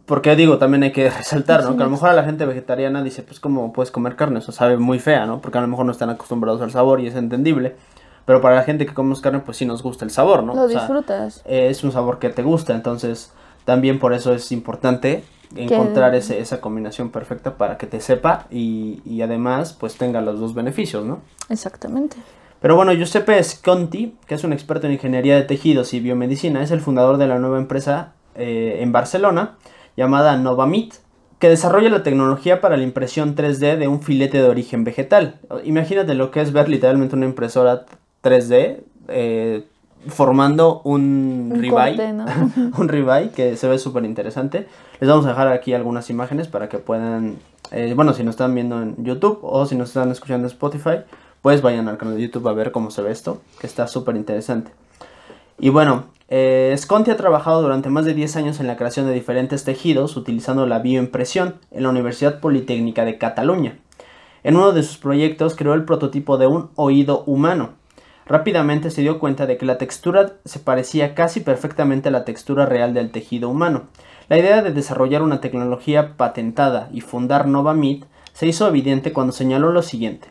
porque 0.07 0.35
digo, 0.35 0.59
también 0.59 0.83
hay 0.83 0.91
que 0.93 1.09
resaltar, 1.17 1.63
¿no? 1.63 1.77
Que 1.77 1.83
a 1.83 1.87
lo 1.87 1.93
mejor 1.93 2.09
a 2.09 2.13
la 2.15 2.25
gente 2.25 2.45
vegetariana 2.45 3.05
dice, 3.05 3.23
pues, 3.23 3.39
¿cómo 3.39 3.73
puedes 3.73 3.93
comer 3.93 4.17
carne? 4.17 4.41
Eso 4.41 4.51
sabe 4.51 4.77
muy 4.77 4.99
fea, 4.99 5.25
¿no? 5.27 5.41
Porque 5.41 5.59
a 5.59 5.61
lo 5.61 5.69
mejor 5.69 5.87
no 5.87 5.93
están 5.93 6.11
acostumbrados 6.11 6.61
al 6.63 6.73
sabor 6.73 6.99
y 6.99 7.07
es 7.07 7.15
entendible. 7.15 7.77
Pero 8.25 8.41
para 8.41 8.57
la 8.57 8.63
gente 8.65 8.87
que 8.87 8.95
comemos 8.95 9.21
carne, 9.21 9.39
pues 9.39 9.57
sí 9.57 9.67
nos 9.67 9.85
gusta 9.85 10.05
el 10.05 10.11
sabor, 10.11 10.43
¿no? 10.43 10.53
Lo 10.53 10.63
O 10.63 10.69
sea, 10.69 10.81
disfrutas. 10.81 11.43
eh, 11.45 11.69
es 11.71 11.85
un 11.85 11.93
sabor 11.93 12.19
que 12.19 12.29
te 12.31 12.43
gusta, 12.43 12.75
entonces 12.75 13.33
también 13.67 13.99
por 13.99 14.15
eso 14.15 14.33
es 14.33 14.51
importante 14.53 15.23
encontrar 15.55 16.15
ese- 16.15 16.41
esa 16.41 16.61
combinación 16.63 17.11
perfecta 17.11 17.57
para 17.59 17.77
que 17.77 17.87
te 17.87 18.01
sepa 18.01 18.47
y, 18.51 19.01
y 19.05 19.21
además 19.21 19.75
pues 19.79 19.97
tenga 19.97 20.21
los 20.23 20.41
dos 20.41 20.55
beneficios, 20.55 21.05
¿no? 21.05 21.21
Exactamente. 21.51 22.17
Pero 22.61 22.75
bueno, 22.75 22.93
Giuseppe 22.95 23.43
Sconti, 23.45 24.17
que 24.27 24.35
es 24.35 24.43
un 24.45 24.53
experto 24.55 24.87
en 24.87 24.95
ingeniería 24.95 25.37
de 25.37 25.43
tejidos 25.43 25.93
y 25.93 26.01
biomedicina, 26.01 26.63
es 26.63 26.71
el 26.71 26.81
fundador 26.81 27.19
de 27.19 27.27
la 27.27 27.39
nueva 27.39 27.59
empresa 27.59 28.15
eh, 28.35 28.79
en 28.81 28.93
Barcelona 28.93 29.57
llamada 29.97 30.37
Novamit, 30.37 30.95
que 31.39 31.49
desarrolla 31.51 31.91
la 31.91 32.03
tecnología 32.03 32.61
para 32.63 32.77
la 32.79 32.83
impresión 32.83 33.35
3D 33.37 33.77
de 33.77 33.89
un 33.89 34.01
filete 34.03 34.39
de 34.39 34.49
origen 34.49 34.85
vegetal. 34.85 35.39
Imagínate 35.65 36.15
lo 36.15 36.31
que 36.31 36.41
es 36.41 36.53
ver 36.53 36.69
literalmente 36.69 37.15
una 37.15 37.27
impresora 37.27 37.85
3D 38.23 38.81
eh, 39.09 39.65
formando 40.09 40.81
un, 40.85 41.51
Un 41.53 41.61
ribeye, 41.61 41.97
corte, 41.97 42.13
¿no? 42.13 42.25
un 42.79 42.89
ribeye 42.89 43.31
que 43.31 43.57
se 43.57 43.69
ve 43.69 43.79
súper 43.79 44.05
interesante. 44.05 44.67
Les 45.01 45.09
vamos 45.09 45.27
a 45.27 45.31
dejar 45.31 45.49
aquí 45.49 45.75
algunas 45.75 46.11
imágenes 46.11 46.49
para 46.49 46.69
que 46.69 46.79
puedan, 46.79 47.37
eh, 47.71 47.93
bueno, 47.95 48.13
si 48.15 48.23
nos 48.23 48.35
están 48.35 48.55
viendo 48.55 48.81
en 48.83 49.03
YouTube 49.05 49.41
o 49.43 49.67
si 49.67 49.77
nos 49.77 49.89
están 49.89 50.11
escuchando 50.11 50.47
en 50.47 50.53
Spotify, 50.53 51.01
pues 51.43 51.63
vayan 51.63 51.89
al 51.89 51.99
canal 51.99 52.17
de 52.17 52.23
YouTube 52.23 52.49
a 52.49 52.53
ver 52.53 52.73
cómo 52.73 52.91
se 52.91 53.03
ve 53.03 53.11
esto, 53.11 53.41
que 53.61 53.67
está 53.67 53.87
súper 53.87 54.17
interesante. 54.17 54.73
Y 55.59 55.71
bueno, 55.71 56.07
eh, 56.29 56.75
Sconti 56.77 57.11
ha 57.11 57.17
trabajado 57.17 57.63
durante 57.63 57.89
más 57.89 58.05
de 58.05 58.15
10 58.15 58.37
años 58.37 58.61
en 58.61 58.67
la 58.67 58.77
creación 58.77 59.07
de 59.07 59.13
diferentes 59.13 59.65
tejidos 59.65 60.17
utilizando 60.17 60.67
la 60.67 60.81
bioimpresión 60.81 61.55
en 61.71 61.85
la 61.85 61.91
Universidad 61.91 62.41
Politécnica 62.41 63.05
de 63.05 63.17
Cataluña. 63.17 63.79
En 64.43 64.57
uno 64.57 64.73
de 64.73 64.83
sus 64.83 64.99
proyectos 64.99 65.55
creó 65.55 65.75
el 65.75 65.85
prototipo 65.85 66.37
de 66.39 66.47
un 66.47 66.71
oído 66.77 67.23
humano. 67.27 67.71
Rápidamente 68.27 68.91
se 68.91 69.03
dio 69.03 69.19
cuenta 69.21 69.47
de 69.47 69.57
que 69.57 69.67
la 69.67 69.79
textura 69.79 70.33
se 70.45 70.59
parecía 70.59 71.15
casi 71.15 71.41
perfectamente 71.41 72.09
a 72.09 72.13
la 72.13 72.25
textura 72.25 72.67
real 72.67 72.93
del 72.93 73.11
tejido 73.11 73.49
humano. 73.49 73.85
La 74.29 74.37
idea 74.39 74.63
de 74.63 74.73
desarrollar 74.73 75.23
una 75.23 75.41
tecnología 75.41 76.17
patentada 76.17 76.89
y 76.93 77.03
fundar 77.03 77.47
Novamit 77.47 78.05
se 78.33 78.47
hizo 78.47 78.67
evidente 78.67 79.13
cuando 79.13 79.33
señaló 79.33 79.71
lo 79.71 79.83
siguiente. 79.83 80.29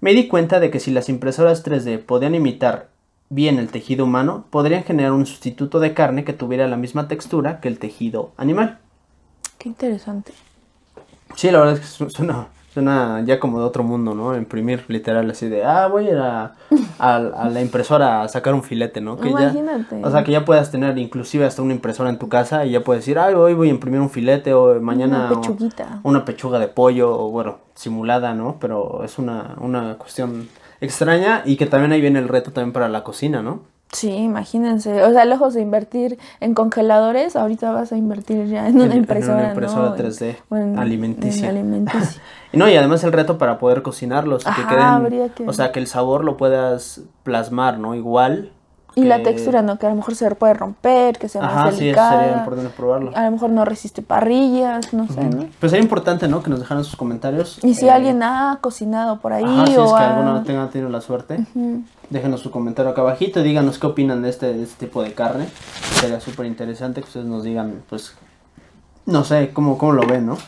Me 0.00 0.12
di 0.14 0.26
cuenta 0.26 0.58
de 0.58 0.70
que 0.70 0.80
si 0.80 0.90
las 0.90 1.08
impresoras 1.08 1.64
3D 1.64 1.98
podían 2.04 2.34
imitar 2.34 2.88
bien 3.30 3.58
el 3.58 3.68
tejido 3.68 4.04
humano, 4.04 4.46
podrían 4.50 4.82
generar 4.84 5.12
un 5.12 5.26
sustituto 5.26 5.78
de 5.80 5.94
carne 5.94 6.24
que 6.24 6.32
tuviera 6.32 6.66
la 6.66 6.76
misma 6.76 7.06
textura 7.08 7.60
que 7.60 7.68
el 7.68 7.78
tejido 7.78 8.32
animal. 8.36 8.78
Qué 9.58 9.68
interesante. 9.68 10.32
Sí, 11.36 11.50
la 11.50 11.58
verdad 11.58 11.74
es 11.74 11.80
que 11.80 11.86
su- 11.86 12.10
suena, 12.10 12.48
suena 12.78 13.20
ya 13.24 13.40
como 13.40 13.58
de 13.58 13.64
otro 13.66 13.82
mundo, 13.82 14.14
¿no? 14.14 14.36
Imprimir 14.36 14.84
literal 14.88 15.28
así 15.30 15.48
de, 15.48 15.64
ah, 15.64 15.88
voy 15.88 16.06
a 16.06 16.10
ir 16.10 16.16
a, 16.18 16.54
a- 16.98 17.16
a 17.16 17.48
la 17.50 17.60
impresora 17.60 18.22
a 18.22 18.28
sacar 18.28 18.54
un 18.54 18.62
filete, 18.62 19.00
¿no? 19.00 19.18
Que 19.18 19.30
ya- 19.32 19.42
Imagínate. 19.50 20.04
o 20.04 20.10
sea, 20.10 20.22
que 20.24 20.30
ya 20.32 20.44
puedas 20.44 20.70
tener 20.70 20.96
inclusive 20.98 21.44
hasta 21.44 21.60
una 21.62 21.74
impresora 21.74 22.08
en 22.10 22.18
tu 22.18 22.28
casa 22.28 22.64
y 22.64 22.70
ya 22.70 22.82
puedes 22.84 23.02
decir, 23.02 23.18
ay, 23.18 23.34
hoy 23.34 23.54
voy 23.54 23.68
a 23.68 23.70
imprimir 23.72 24.00
un 24.00 24.10
filete 24.10 24.54
o 24.54 24.80
mañana 24.80 25.26
Una 25.32 25.40
pechuguita. 25.40 26.00
una 26.04 26.24
pechuga 26.24 26.58
de 26.60 26.68
pollo, 26.68 27.10
o 27.18 27.30
bueno, 27.30 27.58
simulada, 27.74 28.32
¿no? 28.34 28.56
Pero 28.60 29.02
es 29.04 29.18
una, 29.18 29.56
una 29.60 29.94
cuestión 29.98 30.48
extraña 30.80 31.42
y 31.44 31.56
que 31.56 31.66
también 31.66 31.90
ahí 31.92 32.00
viene 32.00 32.20
el 32.20 32.28
reto 32.28 32.52
también 32.52 32.72
para 32.72 32.88
la 32.88 33.02
cocina, 33.02 33.42
¿no? 33.42 33.62
Sí, 33.92 34.10
imagínense. 34.10 35.02
O 35.02 35.12
sea, 35.12 35.24
lejos 35.24 35.54
de 35.54 35.62
invertir 35.62 36.18
en 36.40 36.52
congeladores, 36.54 37.36
ahorita 37.36 37.70
vas 37.72 37.90
a 37.92 37.96
invertir 37.96 38.46
ya 38.46 38.68
en 38.68 38.76
una 38.76 38.84
En- 38.86 38.92
en 38.92 38.98
impresora. 38.98 39.38
una 39.38 39.48
impresora 39.48 39.88
¿no? 39.90 39.94
3D 39.96 40.36
O 40.50 40.56
en- 40.56 40.78
alimenticia. 40.78 41.44
en 41.50 41.56
alimenticia. 41.56 42.20
No, 42.52 42.66
y 42.68 42.76
además 42.76 43.04
el 43.04 43.12
reto 43.12 43.36
para 43.36 43.58
poder 43.58 43.82
cocinarlos, 43.82 44.42
que 44.44 44.50
queden, 44.66 45.30
que- 45.34 45.46
o 45.48 45.52
sea, 45.52 45.70
que 45.70 45.78
el 45.80 45.86
sabor 45.86 46.24
lo 46.24 46.36
puedas 46.38 47.02
plasmar, 47.22 47.78
¿no? 47.78 47.94
Igual. 47.94 48.52
Y 48.98 49.04
la 49.04 49.22
textura, 49.22 49.62
¿no? 49.62 49.78
Que 49.78 49.86
a 49.86 49.90
lo 49.90 49.96
mejor 49.96 50.14
se 50.14 50.28
puede 50.34 50.54
romper, 50.54 51.18
que 51.18 51.28
sea 51.28 51.44
Ajá, 51.44 51.54
más 51.66 51.74
sí, 51.74 51.76
eso 51.76 51.84
delicada. 51.84 52.20
sería 52.20 52.36
importante 52.38 52.70
probarlo. 52.76 53.12
A 53.14 53.24
lo 53.24 53.30
mejor 53.30 53.50
no 53.50 53.64
resiste 53.64 54.02
parrillas, 54.02 54.92
no 54.92 55.06
sé, 55.08 55.22
¿no? 55.24 55.46
Pues 55.60 55.70
sería 55.70 55.82
importante, 55.82 56.26
¿no? 56.28 56.42
Que 56.42 56.50
nos 56.50 56.60
dejaran 56.60 56.84
sus 56.84 56.96
comentarios. 56.96 57.58
Y 57.62 57.74
si 57.74 57.86
eh, 57.86 57.90
alguien 57.90 58.22
ha 58.22 58.58
cocinado 58.60 59.20
por 59.20 59.32
ahí 59.32 59.44
Ajá, 59.44 59.66
si 59.66 59.76
o 59.76 59.84
es 59.86 59.92
que 59.92 59.98
ha- 59.98 60.16
alguno 60.16 60.42
tenga 60.42 60.68
tenido 60.68 60.90
la 60.90 61.00
suerte. 61.00 61.38
Déjenos 62.10 62.40
su 62.40 62.50
comentario 62.50 62.90
acá 62.92 63.02
abajito 63.02 63.42
díganos 63.42 63.78
qué 63.78 63.86
opinan 63.86 64.22
de 64.22 64.30
este, 64.30 64.52
de 64.52 64.62
este 64.62 64.86
tipo 64.86 65.02
de 65.02 65.12
carne. 65.12 65.48
Sería 66.00 66.20
súper 66.20 66.46
interesante 66.46 67.00
que 67.00 67.06
ustedes 67.06 67.26
nos 67.26 67.42
digan, 67.44 67.82
pues, 67.88 68.14
no 69.06 69.24
sé, 69.24 69.50
cómo, 69.52 69.78
cómo 69.78 69.92
lo 69.92 70.06
ven, 70.06 70.26
¿no? 70.26 70.38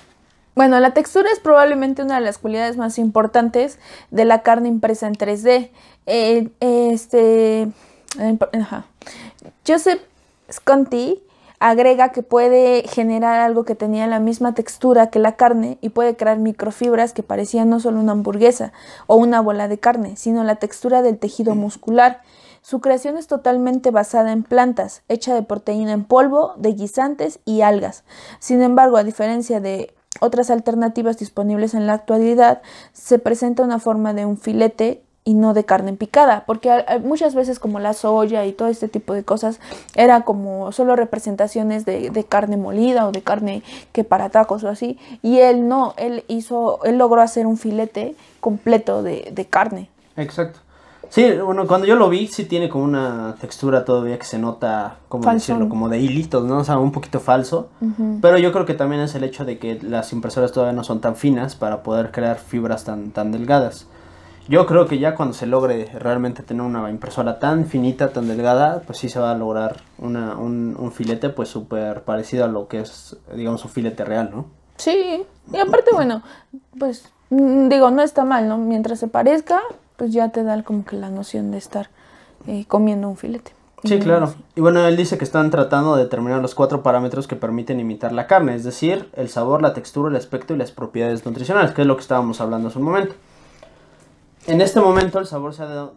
Bueno, 0.57 0.79
la 0.81 0.91
textura 0.93 1.29
es 1.33 1.39
probablemente 1.39 2.03
una 2.03 2.17
de 2.17 2.21
las 2.23 2.39
cualidades 2.39 2.77
más 2.77 2.99
importantes 2.99 3.79
de 4.11 4.25
la 4.25 4.43
carne 4.43 4.69
impresa 4.69 5.07
en 5.07 5.15
3D. 5.15 5.71
Eh, 6.07 6.51
este, 6.61 7.69
Joseph 9.67 10.01
Sconti 10.51 11.23
agrega 11.61 12.09
que 12.09 12.23
puede 12.23 12.83
generar 12.89 13.41
algo 13.41 13.65
que 13.65 13.75
tenía 13.75 14.07
la 14.07 14.19
misma 14.19 14.55
textura 14.55 15.11
que 15.11 15.19
la 15.19 15.37
carne 15.37 15.77
y 15.83 15.91
puede 15.91 16.17
crear 16.17 16.39
microfibras 16.39 17.13
que 17.13 17.23
parecían 17.23 17.69
no 17.69 17.81
solo 17.81 18.01
una 18.01 18.13
hamburguesa 18.13 18.73
o 19.07 19.17
una 19.17 19.41
bola 19.43 19.69
de 19.69 19.79
carne, 19.79 20.17
sino 20.17 20.43
la 20.43 20.57
textura 20.57 21.03
del 21.03 21.19
tejido 21.19 21.55
muscular. 21.55 22.23
Su 22.63 22.81
creación 22.81 23.19
es 23.19 23.27
totalmente 23.27 23.91
basada 23.91 24.33
en 24.33 24.43
plantas, 24.43 25.03
hecha 25.09 25.35
de 25.35 25.43
proteína 25.43 25.93
en 25.93 26.05
polvo, 26.05 26.55
de 26.57 26.73
guisantes 26.73 27.41
y 27.45 27.61
algas. 27.61 28.05
Sin 28.39 28.63
embargo, 28.63 28.97
a 28.97 29.05
diferencia 29.05 29.61
de 29.61 29.95
otras 30.21 30.51
alternativas 30.51 31.19
disponibles 31.19 31.75
en 31.75 31.87
la 31.87 31.93
actualidad, 31.93 32.63
se 32.93 33.19
presenta 33.19 33.63
una 33.63 33.79
forma 33.79 34.15
de 34.15 34.25
un 34.25 34.39
filete 34.39 35.03
y 35.31 35.35
no 35.35 35.55
de 35.55 35.65
carne 35.65 35.93
picada, 35.93 36.43
porque 36.45 36.85
muchas 37.05 37.37
veces 37.37 37.61
como 37.61 37.79
la 37.79 37.93
soya 37.93 38.45
y 38.47 38.53
todo 38.53 38.67
este 38.67 38.89
tipo 38.89 39.15
de 39.15 39.23
cosas 39.23 39.61
era 39.95 40.23
como 40.23 40.73
solo 40.73 40.97
representaciones 40.97 41.85
de, 41.85 42.11
de 42.11 42.25
carne 42.25 42.57
molida 42.57 43.07
o 43.07 43.13
de 43.13 43.23
carne 43.23 43.63
que 43.93 44.03
para 44.03 44.31
tacos 44.31 44.65
o 44.65 44.69
así, 44.69 44.99
y 45.23 45.39
él 45.39 45.69
no, 45.69 45.95
él 45.99 46.25
hizo, 46.27 46.83
él 46.83 46.99
logró 46.99 47.23
hacer 47.23 47.47
un 47.47 47.59
filete 47.59 48.17
completo 48.41 49.05
de, 49.05 49.31
de 49.33 49.45
carne. 49.45 49.89
Exacto. 50.17 50.59
Sí, 51.11 51.31
bueno, 51.45 51.69
cuando 51.69 51.87
yo 51.87 51.95
lo 51.95 52.09
vi, 52.09 52.27
sí 52.27 52.45
tiene 52.45 52.69
como 52.69 52.85
una 52.85 53.37
textura 53.41 53.85
todavía 53.85 54.19
que 54.19 54.25
se 54.25 54.39
nota, 54.39 54.97
como 55.09 55.31
decirlo, 55.33 55.69
como 55.69 55.89
de 55.89 55.99
hilitos, 55.99 56.45
¿no? 56.45 56.59
O 56.59 56.65
sea, 56.65 56.79
un 56.79 56.93
poquito 56.93 57.19
falso. 57.19 57.69
Pero 58.23 58.39
yo 58.39 58.53
creo 58.53 58.65
que 58.65 58.75
también 58.75 59.03
es 59.03 59.17
el 59.17 59.25
hecho 59.25 59.45
de 59.45 59.59
que 59.59 59.81
las 59.83 60.13
impresoras 60.13 60.53
todavía 60.53 60.73
no 60.73 60.85
son 60.85 61.01
tan 61.01 61.17
finas 61.17 61.57
para 61.57 61.83
poder 61.83 62.13
crear 62.13 62.39
fibras 62.39 62.85
tan, 62.85 63.11
tan 63.11 63.33
delgadas. 63.33 63.89
Yo 64.49 64.67
creo 64.67 64.87
que 64.87 64.99
ya 64.99 65.15
cuando 65.15 65.35
se 65.35 65.47
logre 65.47 65.87
realmente 65.99 66.43
tener 66.43 66.63
una 66.63 66.91
impresora 66.91 67.39
tan 67.39 67.67
finita, 67.67 68.13
tan 68.13 68.27
delgada, 68.27 68.83
pues 68.87 68.99
sí 68.99 69.09
se 69.09 69.21
va 69.21 69.31
a 69.31 69.35
lograr 69.35 69.83
una, 69.99 70.37
un, 70.37 70.77
un 70.79 70.93
filete 70.93 71.29
pues 71.29 71.49
súper 71.49 72.03
parecido 72.03 72.45
a 72.45 72.49
lo 72.49 72.67
que 72.67 72.81
es, 72.81 73.17
digamos, 73.35 73.65
un 73.65 73.71
filete 73.71 74.05
real, 74.05 74.31
¿no? 74.33 74.47
Sí, 74.77 75.25
y 75.53 75.57
aparte, 75.59 75.91
bueno, 75.93 76.23
pues 76.79 77.13
mm, 77.29 77.69
digo, 77.69 77.91
no 77.91 78.03
está 78.03 78.25
mal, 78.25 78.49
¿no? 78.49 78.59
Mientras 78.59 78.99
se 78.99 79.09
parezca, 79.09 79.61
pues 79.97 80.13
ya 80.13 80.31
te 80.31 80.43
da 80.43 80.63
como 80.63 80.85
que 80.85 80.97
la 80.97 81.11
noción 81.11 81.51
de 81.51 81.59
estar 81.59 81.91
eh, 82.47 82.65
comiendo 82.67 83.09
un 83.09 83.17
filete. 83.17 83.53
Sí, 83.85 83.99
claro. 83.99 84.35
Y 84.57 84.61
bueno, 84.61 84.87
él 84.87 84.97
dice 84.97 85.17
que 85.17 85.25
están 85.25 85.51
tratando 85.51 85.97
de 85.97 86.05
determinar 86.05 86.41
los 86.43 86.55
cuatro 86.55 86.83
parámetros 86.83 87.27
que 87.27 87.37
permiten 87.37 87.81
imitar 87.81 88.13
la 88.13 88.27
carne, 88.27 88.55
es 88.55 88.65
decir, 88.65 89.09
el 89.15 89.29
sabor, 89.29 89.63
la 89.63 89.73
textura, 89.73 90.11
el 90.11 90.17
aspecto 90.17 90.55
y 90.55 90.59
las 90.59 90.71
propiedades 90.71 91.25
nutricionales, 91.25 91.73
que 91.73 91.83
es 91.83 91.87
lo 91.87 91.97
que 91.97 92.03
estábamos 92.03 92.41
hablando 92.41 92.69
hace 92.69 92.79
un 92.79 92.85
momento. 92.85 93.15
En 94.51 94.61
este 94.61 94.81
momento 94.81 95.21
el 95.21 95.27
sabor 95.29 95.55
se 95.55 95.63
ha 95.63 95.91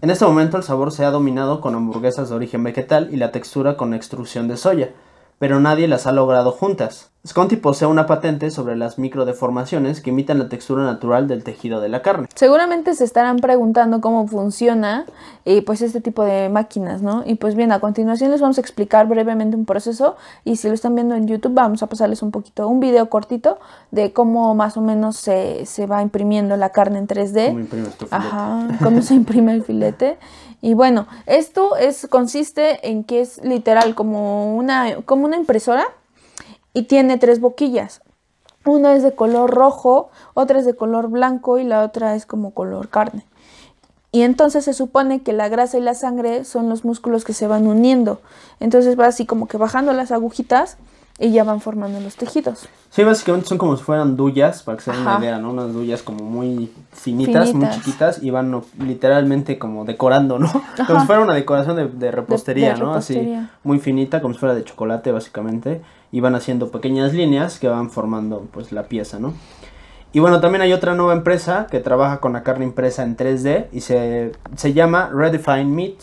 En 0.00 0.08
este 0.08 0.24
momento 0.24 0.56
el 0.56 0.62
sabor 0.62 0.90
se 0.90 1.04
ha 1.04 1.10
dominado 1.10 1.60
con 1.60 1.74
hamburguesas 1.74 2.30
de 2.30 2.34
origen 2.34 2.64
vegetal 2.64 3.10
y 3.12 3.16
la 3.16 3.32
textura 3.32 3.76
con 3.76 3.92
extrusión 3.92 4.48
de 4.48 4.56
soya, 4.56 4.94
pero 5.38 5.60
nadie 5.60 5.88
las 5.88 6.06
ha 6.06 6.12
logrado 6.12 6.52
juntas. 6.52 7.12
Sconti 7.26 7.56
posee 7.56 7.88
una 7.88 8.06
patente 8.06 8.50
sobre 8.50 8.76
las 8.76 8.98
microdeformaciones 8.98 10.00
que 10.00 10.10
imitan 10.10 10.38
la 10.38 10.48
textura 10.48 10.84
natural 10.84 11.26
del 11.26 11.42
tejido 11.42 11.80
de 11.80 11.88
la 11.88 12.00
carne. 12.00 12.28
Seguramente 12.34 12.94
se 12.94 13.04
estarán 13.04 13.38
preguntando 13.38 14.00
cómo 14.00 14.28
funciona 14.28 15.04
eh, 15.44 15.62
pues 15.62 15.82
este 15.82 16.00
tipo 16.00 16.24
de 16.24 16.48
máquinas, 16.48 17.02
¿no? 17.02 17.24
Y 17.26 17.34
pues 17.34 17.56
bien, 17.56 17.72
a 17.72 17.80
continuación 17.80 18.30
les 18.30 18.40
vamos 18.40 18.56
a 18.58 18.60
explicar 18.60 19.08
brevemente 19.08 19.56
un 19.56 19.64
proceso 19.64 20.16
y 20.44 20.56
si 20.56 20.68
lo 20.68 20.74
están 20.74 20.94
viendo 20.94 21.16
en 21.16 21.26
YouTube 21.26 21.54
vamos 21.54 21.82
a 21.82 21.88
pasarles 21.88 22.22
un 22.22 22.30
poquito, 22.30 22.68
un 22.68 22.78
video 22.78 23.10
cortito 23.10 23.58
de 23.90 24.12
cómo 24.12 24.54
más 24.54 24.76
o 24.76 24.80
menos 24.80 25.16
se, 25.16 25.66
se 25.66 25.86
va 25.86 26.02
imprimiendo 26.02 26.56
la 26.56 26.70
carne 26.70 27.00
en 27.00 27.08
3D. 27.08 27.48
¿Cómo 27.48 27.60
imprimes 27.60 27.94
tu 27.96 28.06
filete? 28.06 28.26
Ajá, 28.26 28.68
cómo 28.82 29.02
se 29.02 29.14
imprime 29.14 29.52
el 29.54 29.64
filete. 29.64 30.18
Y 30.60 30.74
bueno, 30.74 31.06
esto 31.26 31.76
es, 31.76 32.06
consiste 32.08 32.88
en 32.88 33.04
que 33.04 33.20
es 33.20 33.42
literal 33.44 33.94
como 33.94 34.56
una, 34.56 35.02
como 35.04 35.24
una 35.24 35.36
impresora 35.36 35.86
y 36.74 36.84
tiene 36.84 37.18
tres 37.18 37.40
boquillas. 37.40 38.02
Una 38.64 38.94
es 38.94 39.02
de 39.02 39.14
color 39.14 39.50
rojo, 39.50 40.10
otra 40.34 40.58
es 40.58 40.66
de 40.66 40.76
color 40.76 41.08
blanco 41.08 41.58
y 41.58 41.64
la 41.64 41.82
otra 41.84 42.14
es 42.14 42.26
como 42.26 42.52
color 42.52 42.88
carne. 42.88 43.24
Y 44.10 44.22
entonces 44.22 44.64
se 44.64 44.72
supone 44.72 45.22
que 45.22 45.32
la 45.32 45.48
grasa 45.48 45.78
y 45.78 45.82
la 45.82 45.94
sangre 45.94 46.44
son 46.44 46.68
los 46.68 46.84
músculos 46.84 47.24
que 47.24 47.34
se 47.34 47.46
van 47.46 47.66
uniendo. 47.66 48.20
Entonces 48.58 48.98
va 48.98 49.06
así 49.06 49.26
como 49.26 49.46
que 49.46 49.58
bajando 49.58 49.92
las 49.92 50.12
agujitas 50.12 50.78
y 51.18 51.32
ya 51.32 51.42
van 51.42 51.60
formando 51.60 51.98
los 52.00 52.14
tejidos. 52.14 52.68
Sí, 52.90 53.02
básicamente 53.02 53.48
son 53.48 53.58
como 53.58 53.76
si 53.76 53.82
fueran 53.82 54.16
duyas, 54.16 54.62
para 54.62 54.78
que 54.78 54.84
se 54.84 54.92
den 54.92 55.00
una 55.00 55.18
idea, 55.18 55.38
¿no? 55.38 55.50
Unas 55.50 55.72
duyas 55.72 56.02
como 56.02 56.24
muy 56.24 56.70
finitas, 56.92 57.52
muy 57.54 57.68
chiquitas 57.70 58.22
y 58.22 58.30
van 58.30 58.62
literalmente 58.78 59.58
como 59.58 59.84
decorando, 59.84 60.38
¿no? 60.38 60.50
Como 60.86 61.00
si 61.00 61.06
fuera 61.06 61.20
una 61.20 61.34
decoración 61.34 61.76
de, 61.76 61.88
de 61.88 62.10
repostería, 62.12 62.74
de 62.74 62.80
¿no? 62.80 62.94
Así, 62.94 63.36
muy 63.64 63.78
finita, 63.78 64.22
como 64.22 64.32
si 64.34 64.40
fuera 64.40 64.54
de 64.54 64.64
chocolate, 64.64 65.12
básicamente. 65.12 65.82
Y 66.12 66.20
van 66.20 66.34
haciendo 66.34 66.70
pequeñas 66.70 67.12
líneas 67.12 67.58
que 67.58 67.68
van 67.68 67.90
formando, 67.90 68.46
pues, 68.52 68.72
la 68.72 68.84
pieza, 68.84 69.18
¿no? 69.18 69.34
Y 70.12 70.20
bueno, 70.20 70.40
también 70.40 70.62
hay 70.62 70.72
otra 70.72 70.94
nueva 70.94 71.12
empresa 71.12 71.66
que 71.70 71.80
trabaja 71.80 72.18
con 72.18 72.32
la 72.32 72.42
carne 72.42 72.64
impresa 72.64 73.02
en 73.02 73.16
3D 73.16 73.66
y 73.72 73.80
se, 73.80 74.32
se 74.56 74.72
llama 74.72 75.10
Redefine 75.12 75.66
Meat. 75.66 75.96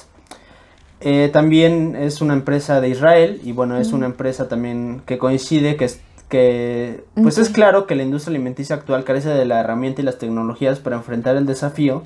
Eh, 1.08 1.30
también 1.32 1.96
es 1.96 2.20
una 2.20 2.34
empresa 2.34 2.82
de 2.82 2.90
Israel 2.90 3.40
y 3.44 3.52
bueno, 3.52 3.78
es 3.78 3.94
una 3.94 4.08
empresa 4.08 4.48
también 4.48 5.04
que 5.06 5.20
coincide 5.20 5.76
que 5.76 5.86
es 5.86 6.02
que 6.30 7.04
pues 7.14 7.38
es 7.38 7.52
claro 7.52 7.86
que 7.86 7.94
la 7.94 8.02
industria 8.02 8.32
alimenticia 8.32 8.76
actual 8.76 9.04
carece 9.04 9.30
de 9.30 9.46
la 9.46 9.60
herramienta 9.60 10.02
y 10.02 10.04
las 10.04 10.18
tecnologías 10.18 10.80
para 10.80 10.96
enfrentar 10.96 11.36
el 11.36 11.46
desafío 11.46 12.02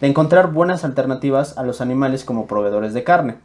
de 0.00 0.08
encontrar 0.08 0.50
buenas 0.52 0.84
alternativas 0.84 1.58
a 1.58 1.62
los 1.62 1.80
animales 1.80 2.24
como 2.24 2.48
proveedores 2.48 2.92
de 2.92 3.04
carne. 3.04 3.36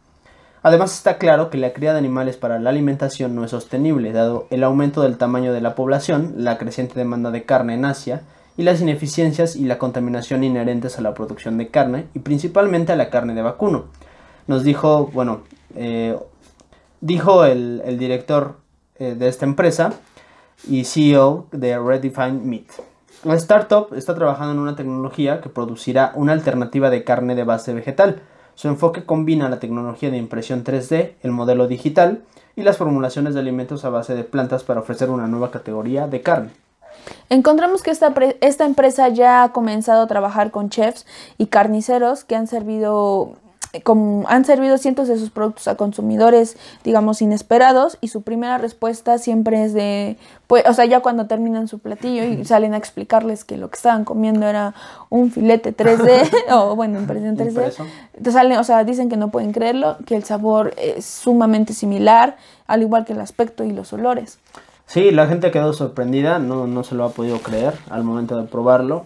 Además 0.63 0.95
está 0.95 1.19
claro 1.19 1.51
que 1.51 1.59
la 1.59 1.73
cría 1.73 1.91
de 1.91 1.99
animales 1.99 2.35
para 2.35 2.57
la 2.57 2.71
alimentación 2.71 3.35
no 3.35 3.45
es 3.45 3.51
sostenible, 3.51 4.11
dado 4.11 4.47
el 4.49 4.63
aumento 4.63 5.03
del 5.03 5.19
tamaño 5.19 5.53
de 5.53 5.61
la 5.61 5.75
población, 5.75 6.33
la 6.37 6.57
creciente 6.57 6.95
demanda 6.95 7.29
de 7.29 7.43
carne 7.43 7.75
en 7.75 7.85
Asia 7.85 8.23
y 8.57 8.63
las 8.63 8.81
ineficiencias 8.81 9.55
y 9.55 9.65
la 9.65 9.77
contaminación 9.77 10.43
inherentes 10.43 10.97
a 10.97 11.03
la 11.03 11.13
producción 11.13 11.59
de 11.59 11.67
carne 11.67 12.07
y 12.15 12.19
principalmente 12.19 12.91
a 12.91 12.95
la 12.95 13.11
carne 13.11 13.35
de 13.35 13.43
vacuno. 13.43 13.85
Nos 14.47 14.63
dijo, 14.63 15.07
bueno, 15.13 15.41
eh, 15.75 16.17
dijo 17.01 17.45
el, 17.45 17.81
el 17.85 17.97
director 17.97 18.57
eh, 18.97 19.15
de 19.15 19.27
esta 19.27 19.45
empresa 19.45 19.93
y 20.67 20.85
CEO 20.85 21.47
de 21.51 21.77
Redefine 21.77 22.39
Meat. 22.43 22.67
La 23.23 23.35
startup 23.35 23.93
está 23.95 24.13
trabajando 24.15 24.53
en 24.53 24.59
una 24.59 24.75
tecnología 24.75 25.41
que 25.41 25.49
producirá 25.49 26.11
una 26.15 26.33
alternativa 26.33 26.89
de 26.89 27.03
carne 27.03 27.35
de 27.35 27.43
base 27.43 27.73
vegetal. 27.73 28.21
Su 28.53 28.67
enfoque 28.67 29.03
combina 29.03 29.49
la 29.49 29.59
tecnología 29.59 30.11
de 30.11 30.17
impresión 30.17 30.63
3D, 30.63 31.15
el 31.21 31.31
modelo 31.31 31.67
digital 31.67 32.23
y 32.55 32.61
las 32.61 32.77
formulaciones 32.77 33.33
de 33.33 33.39
alimentos 33.39 33.83
a 33.83 33.89
base 33.89 34.15
de 34.15 34.23
plantas 34.23 34.63
para 34.63 34.79
ofrecer 34.79 35.09
una 35.09 35.27
nueva 35.27 35.51
categoría 35.51 36.07
de 36.07 36.21
carne. 36.21 36.51
Encontramos 37.29 37.83
que 37.83 37.91
esta, 37.91 38.13
esta 38.41 38.65
empresa 38.65 39.09
ya 39.09 39.43
ha 39.43 39.51
comenzado 39.51 40.03
a 40.03 40.07
trabajar 40.07 40.51
con 40.51 40.69
chefs 40.69 41.05
y 41.37 41.47
carniceros 41.47 42.23
que 42.23 42.35
han 42.35 42.47
servido 42.47 43.35
como 43.83 44.25
han 44.27 44.45
servido 44.45 44.77
cientos 44.77 45.07
de 45.07 45.17
sus 45.17 45.29
productos 45.29 45.67
a 45.67 45.75
consumidores, 45.75 46.57
digamos, 46.83 47.21
inesperados, 47.21 47.97
y 48.01 48.09
su 48.09 48.21
primera 48.21 48.57
respuesta 48.57 49.17
siempre 49.17 49.63
es 49.63 49.73
de, 49.73 50.17
pues, 50.47 50.63
o 50.67 50.73
sea, 50.73 50.85
ya 50.85 51.01
cuando 51.01 51.27
terminan 51.27 51.67
su 51.67 51.79
platillo 51.79 52.23
y 52.23 52.45
salen 52.45 52.73
a 52.73 52.77
explicarles 52.77 53.43
que 53.43 53.57
lo 53.57 53.69
que 53.69 53.75
estaban 53.75 54.05
comiendo 54.05 54.47
era 54.47 54.73
un 55.09 55.31
filete 55.31 55.75
3D, 55.75 56.29
o 56.51 56.75
bueno, 56.75 56.99
impresión 56.99 57.37
3D, 57.37 57.73
te 58.21 58.31
salen, 58.31 58.57
o 58.57 58.63
sea, 58.63 58.83
dicen 58.83 59.09
que 59.09 59.17
no 59.17 59.29
pueden 59.29 59.51
creerlo, 59.51 59.97
que 60.05 60.15
el 60.15 60.23
sabor 60.23 60.73
es 60.77 61.05
sumamente 61.05 61.73
similar, 61.73 62.37
al 62.67 62.81
igual 62.81 63.05
que 63.05 63.13
el 63.13 63.21
aspecto 63.21 63.63
y 63.63 63.71
los 63.71 63.93
olores. 63.93 64.39
Sí, 64.87 65.11
la 65.11 65.27
gente 65.27 65.49
quedó 65.51 65.73
sorprendida, 65.73 66.37
no, 66.39 66.67
no 66.67 66.83
se 66.83 66.95
lo 66.95 67.05
ha 67.05 67.09
podido 67.09 67.39
creer 67.39 67.73
al 67.89 68.03
momento 68.03 68.37
de 68.37 68.47
probarlo. 68.47 69.05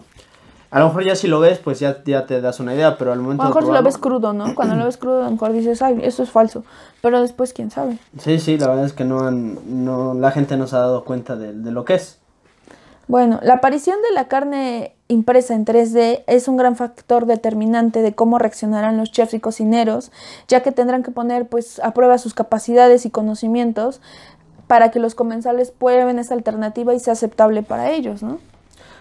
A 0.70 0.78
lo 0.78 0.86
mejor 0.86 1.04
ya 1.04 1.16
si 1.16 1.26
lo 1.26 1.40
ves, 1.40 1.58
pues 1.58 1.80
ya, 1.80 2.02
ya 2.04 2.26
te 2.26 2.40
das 2.40 2.60
una 2.60 2.74
idea, 2.74 2.96
pero 2.96 3.12
al 3.12 3.18
momento 3.18 3.42
A 3.42 3.46
lo 3.46 3.54
mejor 3.54 3.64
si 3.64 3.72
lo 3.72 3.82
ves 3.82 3.98
crudo, 3.98 4.32
¿no? 4.32 4.54
Cuando 4.54 4.76
lo 4.76 4.84
ves 4.84 4.98
crudo, 4.98 5.22
a 5.22 5.24
lo 5.24 5.32
mejor 5.32 5.52
dices, 5.52 5.82
ay, 5.82 5.98
eso 6.02 6.22
es 6.22 6.30
falso. 6.30 6.64
Pero 7.02 7.20
después, 7.20 7.52
quién 7.52 7.72
sabe. 7.72 7.98
Sí, 8.18 8.38
sí, 8.38 8.56
la 8.56 8.68
verdad 8.68 8.84
es 8.84 8.92
que 8.92 9.04
no, 9.04 9.26
han, 9.26 9.58
no 9.84 10.14
la 10.14 10.30
gente 10.30 10.56
no 10.56 10.68
se 10.68 10.76
ha 10.76 10.80
dado 10.80 11.04
cuenta 11.04 11.34
de, 11.34 11.52
de 11.52 11.72
lo 11.72 11.84
que 11.84 11.94
es. 11.94 12.20
Bueno, 13.08 13.40
la 13.42 13.54
aparición 13.54 13.96
de 14.08 14.14
la 14.14 14.28
carne 14.28 14.94
impresa 15.08 15.54
en 15.54 15.64
3D 15.64 16.22
es 16.28 16.46
un 16.46 16.56
gran 16.56 16.76
factor 16.76 17.26
determinante 17.26 18.02
de 18.02 18.14
cómo 18.14 18.38
reaccionarán 18.38 18.96
los 18.96 19.10
chefs 19.10 19.34
y 19.34 19.40
cocineros, 19.40 20.12
ya 20.46 20.62
que 20.62 20.70
tendrán 20.70 21.02
que 21.02 21.10
poner 21.10 21.48
pues 21.48 21.80
a 21.80 21.92
prueba 21.92 22.18
sus 22.18 22.34
capacidades 22.34 23.06
y 23.06 23.10
conocimientos 23.10 24.00
para 24.68 24.92
que 24.92 25.00
los 25.00 25.16
comensales 25.16 25.72
prueben 25.72 26.20
esta 26.20 26.34
alternativa 26.34 26.94
y 26.94 27.00
sea 27.00 27.14
aceptable 27.14 27.64
para 27.64 27.90
ellos, 27.90 28.22
¿no? 28.22 28.38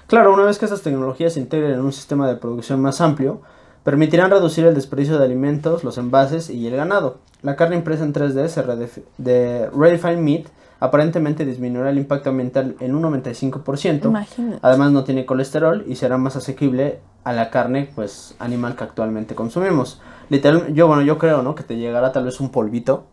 Claro, 0.10 0.34
una 0.34 0.44
vez 0.44 0.58
que 0.58 0.66
estas 0.66 0.82
tecnologías 0.82 1.34
se 1.34 1.39
integren 1.39 1.74
en 1.74 1.82
un 1.82 1.94
sistema 1.94 2.28
de 2.28 2.36
producción 2.36 2.82
más 2.82 3.00
amplio, 3.00 3.42
permitirán 3.84 4.32
reducir 4.32 4.66
el 4.66 4.74
desperdicio 4.74 5.20
de 5.20 5.24
alimentos, 5.24 5.84
los 5.84 6.00
envases 6.00 6.50
y 6.50 6.66
el 6.66 6.75
ganado. 6.75 7.20
La 7.44 7.56
carne 7.56 7.75
impresa 7.75 8.06
en 8.06 8.13
3D 8.13 9.04
de 9.20 9.70
Redefined 9.70 10.20
Meat 10.20 10.48
aparentemente 10.80 11.46
disminuirá 11.46 11.92
el 11.92 12.00
impacto 12.00 12.32
ambiental 12.32 12.75
en 12.80 12.96
un 12.96 13.04
95%. 13.04 14.06
Imagínate. 14.06 14.60
Además 14.63 14.92
no 14.92 15.04
tiene 15.04 15.28
colesterol 15.28 15.84
y 15.88 15.96
será 15.96 16.18
más 16.18 16.36
asequible 16.36 17.01
a 17.24 17.32
la 17.32 17.51
carne 17.51 17.92
pues 17.94 18.34
animal 18.39 18.75
que 18.75 18.86
actualmente 18.86 19.36
consumimos. 19.36 20.01
Literal, 20.30 20.74
yo 20.74 20.88
bueno, 20.88 21.04
yo 21.04 21.20
creo, 21.20 21.44
¿no? 21.44 21.54
Que 21.54 21.63
te 21.63 21.78
llegará 21.78 22.12
tal 22.12 22.25
vez 22.25 22.39
un 22.39 22.50
polvito 22.50 23.06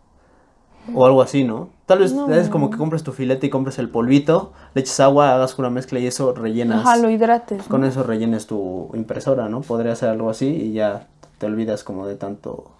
o 0.93 1.05
algo 1.05 1.21
así, 1.21 1.43
¿no? 1.43 1.69
Tal 1.85 1.99
vez 1.99 2.13
es 2.13 2.49
como 2.49 2.69
que 2.69 2.77
compres 2.77 3.03
tu 3.03 3.13
filete 3.13 3.47
y 3.47 3.49
compres 3.49 3.79
el 3.79 3.89
polvito, 3.89 4.51
le 4.73 4.81
eches 4.81 4.99
agua, 4.99 5.33
hagas 5.33 5.57
una 5.57 5.69
mezcla 5.69 5.99
y 5.99 6.07
eso 6.07 6.33
rellenas. 6.33 6.85
Ajá, 6.85 6.97
lo 6.97 7.09
hidrates. 7.09 7.63
Con 7.63 7.85
eso 7.85 8.03
rellenes 8.03 8.47
tu 8.47 8.89
impresora, 8.93 9.47
¿no? 9.49 9.61
Podría 9.61 9.95
ser 9.95 10.09
algo 10.09 10.29
así 10.29 10.47
y 10.47 10.73
ya 10.73 11.07
te 11.37 11.45
olvidas 11.45 11.83
como 11.83 12.05
de 12.05 12.15
tanto 12.15 12.71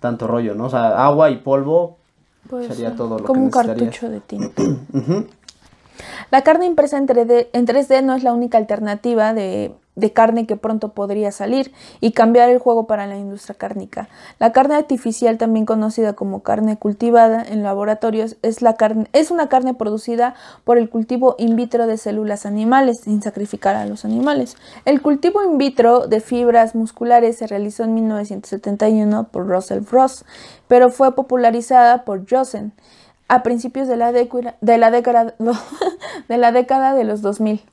tanto 0.00 0.26
rollo, 0.26 0.54
¿no? 0.54 0.66
O 0.66 0.70
sea, 0.70 1.04
agua 1.04 1.30
y 1.30 1.36
polvo 1.36 1.96
sería 2.68 2.94
todo 2.94 3.18
lo 3.18 3.24
como 3.24 3.40
que 3.40 3.44
un 3.44 3.50
cartucho 3.50 4.10
de 4.10 4.20
tinta. 4.20 4.62
La 6.30 6.42
carne 6.42 6.66
impresa 6.66 6.98
en 6.98 7.06
3D 7.06 8.02
no 8.02 8.14
es 8.14 8.22
la 8.22 8.32
única 8.32 8.58
alternativa 8.58 9.32
de 9.32 9.72
de 9.96 10.12
carne 10.12 10.46
que 10.46 10.56
pronto 10.56 10.90
podría 10.90 11.30
salir 11.30 11.72
y 12.00 12.12
cambiar 12.12 12.48
el 12.48 12.58
juego 12.58 12.86
para 12.86 13.06
la 13.06 13.16
industria 13.16 13.54
cárnica. 13.54 14.08
La 14.38 14.52
carne 14.52 14.74
artificial, 14.74 15.38
también 15.38 15.66
conocida 15.66 16.14
como 16.14 16.42
carne 16.42 16.76
cultivada 16.76 17.42
en 17.42 17.62
laboratorios, 17.62 18.36
es, 18.42 18.62
la 18.62 18.74
carne, 18.74 19.06
es 19.12 19.30
una 19.30 19.48
carne 19.48 19.74
producida 19.74 20.34
por 20.64 20.78
el 20.78 20.90
cultivo 20.90 21.36
in 21.38 21.56
vitro 21.56 21.86
de 21.86 21.96
células 21.96 22.46
animales 22.46 23.00
sin 23.04 23.22
sacrificar 23.22 23.76
a 23.76 23.86
los 23.86 24.04
animales. 24.04 24.56
El 24.84 25.00
cultivo 25.00 25.42
in 25.44 25.58
vitro 25.58 26.06
de 26.06 26.20
fibras 26.20 26.74
musculares 26.74 27.38
se 27.38 27.46
realizó 27.46 27.84
en 27.84 27.94
1971 27.94 29.28
por 29.30 29.46
Russell 29.46 29.82
Frost, 29.82 30.22
pero 30.66 30.90
fue 30.90 31.14
popularizada 31.14 32.04
por 32.04 32.28
Josen 32.28 32.72
a 33.28 33.42
principios 33.42 33.88
de 33.88 33.96
la, 33.96 34.12
de 34.12 34.78
la, 34.78 34.90
década, 34.90 35.34
de 36.28 36.38
la 36.38 36.52
década 36.52 36.94
de 36.94 37.04
los 37.04 37.22
2000 37.22 37.64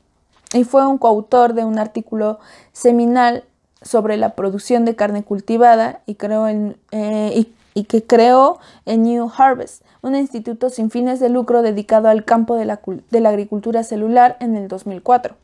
y 0.53 0.63
fue 0.63 0.85
un 0.85 0.97
coautor 0.97 1.53
de 1.53 1.63
un 1.63 1.79
artículo 1.79 2.39
seminal 2.73 3.43
sobre 3.81 4.17
la 4.17 4.35
producción 4.35 4.85
de 4.85 4.95
carne 4.95 5.23
cultivada 5.23 6.01
y, 6.05 6.15
creó 6.15 6.47
en, 6.47 6.77
eh, 6.91 7.47
y, 7.73 7.83
que 7.85 8.03
creó 8.03 8.59
en 8.85 9.03
New 9.03 9.31
Harvest, 9.35 9.83
un 10.01 10.15
instituto 10.15 10.69
sin 10.69 10.91
fines 10.91 11.19
de 11.19 11.29
lucro 11.29 11.61
dedicado 11.61 12.09
al 12.09 12.25
campo 12.25 12.55
de 12.55 12.65
la, 12.65 12.81
de 13.09 13.19
la 13.19 13.29
agricultura 13.29 13.83
celular 13.83 14.37
en 14.39 14.55
el 14.55 14.67
2004. 14.67 15.35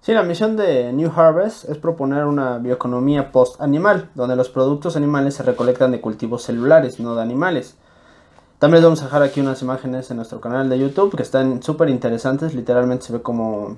Sí, 0.00 0.14
la 0.14 0.22
misión 0.22 0.56
de 0.56 0.92
New 0.94 1.12
Harvest 1.14 1.68
es 1.68 1.76
proponer 1.76 2.24
una 2.24 2.56
bioeconomía 2.56 3.30
post-animal, 3.30 4.08
donde 4.14 4.34
los 4.34 4.48
productos 4.48 4.96
animales 4.96 5.34
se 5.34 5.42
recolectan 5.42 5.90
de 5.90 6.00
cultivos 6.00 6.42
celulares, 6.42 6.98
no 6.98 7.14
de 7.14 7.20
animales. 7.20 7.76
También 8.58 8.76
les 8.76 8.84
vamos 8.84 9.02
a 9.02 9.04
dejar 9.04 9.22
aquí 9.22 9.40
unas 9.40 9.60
imágenes 9.60 10.10
en 10.10 10.16
nuestro 10.16 10.40
canal 10.40 10.70
de 10.70 10.78
YouTube 10.78 11.14
que 11.14 11.22
están 11.22 11.62
súper 11.62 11.90
interesantes, 11.90 12.54
literalmente 12.54 13.04
se 13.04 13.12
ve 13.12 13.20
como 13.20 13.76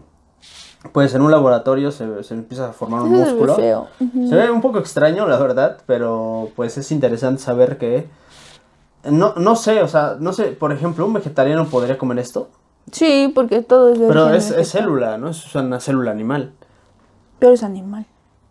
pues 0.90 1.14
en 1.14 1.22
un 1.22 1.30
laboratorio 1.30 1.92
se, 1.92 2.24
se 2.24 2.34
empieza 2.34 2.70
a 2.70 2.72
formar 2.72 3.02
un 3.02 3.12
músculo. 3.12 3.56
Se 3.56 4.34
ve 4.34 4.50
un 4.50 4.60
poco 4.60 4.78
extraño, 4.78 5.28
la 5.28 5.38
verdad, 5.38 5.78
pero 5.86 6.50
pues 6.56 6.76
es 6.76 6.90
interesante 6.90 7.40
saber 7.40 7.78
que... 7.78 8.08
No, 9.04 9.34
no 9.36 9.56
sé, 9.56 9.82
o 9.82 9.88
sea, 9.88 10.16
no 10.18 10.32
sé, 10.32 10.44
por 10.52 10.72
ejemplo, 10.72 11.04
¿un 11.04 11.12
vegetariano 11.12 11.66
podría 11.66 11.98
comer 11.98 12.18
esto? 12.18 12.48
Sí, 12.90 13.30
porque 13.34 13.62
todo 13.62 13.92
es 13.92 13.98
Pero 13.98 14.32
es, 14.32 14.50
es, 14.50 14.70
célula, 14.70 15.18
¿no? 15.18 15.30
Es 15.30 15.54
una 15.54 15.80
célula 15.80 16.10
animal. 16.10 16.52
Pero 17.38 17.52
es 17.52 17.62
animal. 17.62 18.06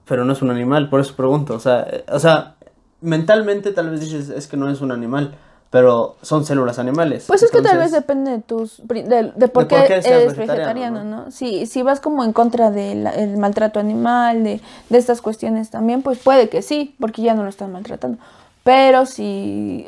Pero 0.06 0.26
no 0.26 0.34
es 0.34 0.42
un 0.42 0.52
animal, 0.52 0.90
por 0.90 1.00
eso 1.00 1.16
pregunto. 1.16 1.54
O 1.54 1.60
sea, 1.60 1.86
eh, 1.90 2.06
o 2.12 2.20
sea, 2.20 2.56
mentalmente 3.02 3.72
tal 3.72 3.90
vez 3.90 4.02
dices, 4.02 4.30
es 4.30 4.48
que 4.48 4.58
no 4.58 4.70
es 4.70 4.82
un 4.82 4.92
animal 4.92 5.36
pero 5.72 6.18
son 6.22 6.46
células 6.46 6.78
animales. 6.78 7.24
Pues 7.28 7.42
es 7.42 7.50
que 7.50 7.62
tal 7.62 7.78
vez 7.78 7.92
depende 7.92 8.32
de 8.32 8.40
tus 8.40 8.86
de, 8.86 9.32
de 9.34 9.48
por, 9.48 9.68
qué, 9.68 9.78
eres 9.78 10.36
vegetariano, 10.36 11.04
¿no? 11.06 11.32
Si, 11.32 11.66
si 11.66 11.82
vas 11.82 12.02
como 12.02 12.24
en 12.24 12.34
contra 12.34 12.70
del 12.70 13.38
maltrato 13.38 13.80
animal, 13.80 14.44
de, 14.44 14.62
de 14.90 14.98
estas 14.98 15.22
cuestiones 15.22 15.70
también, 15.70 16.04
pues 16.04 16.20
puede 16.20 16.50
que 16.50 16.62
sí, 16.62 16.96
porque 17.00 17.22
ya 17.22 17.34
no 17.34 17.44
lo 17.44 17.50
están 17.50 17.72
maltratando. 17.72 18.20
Pero 18.64 19.08
si, 19.08 19.88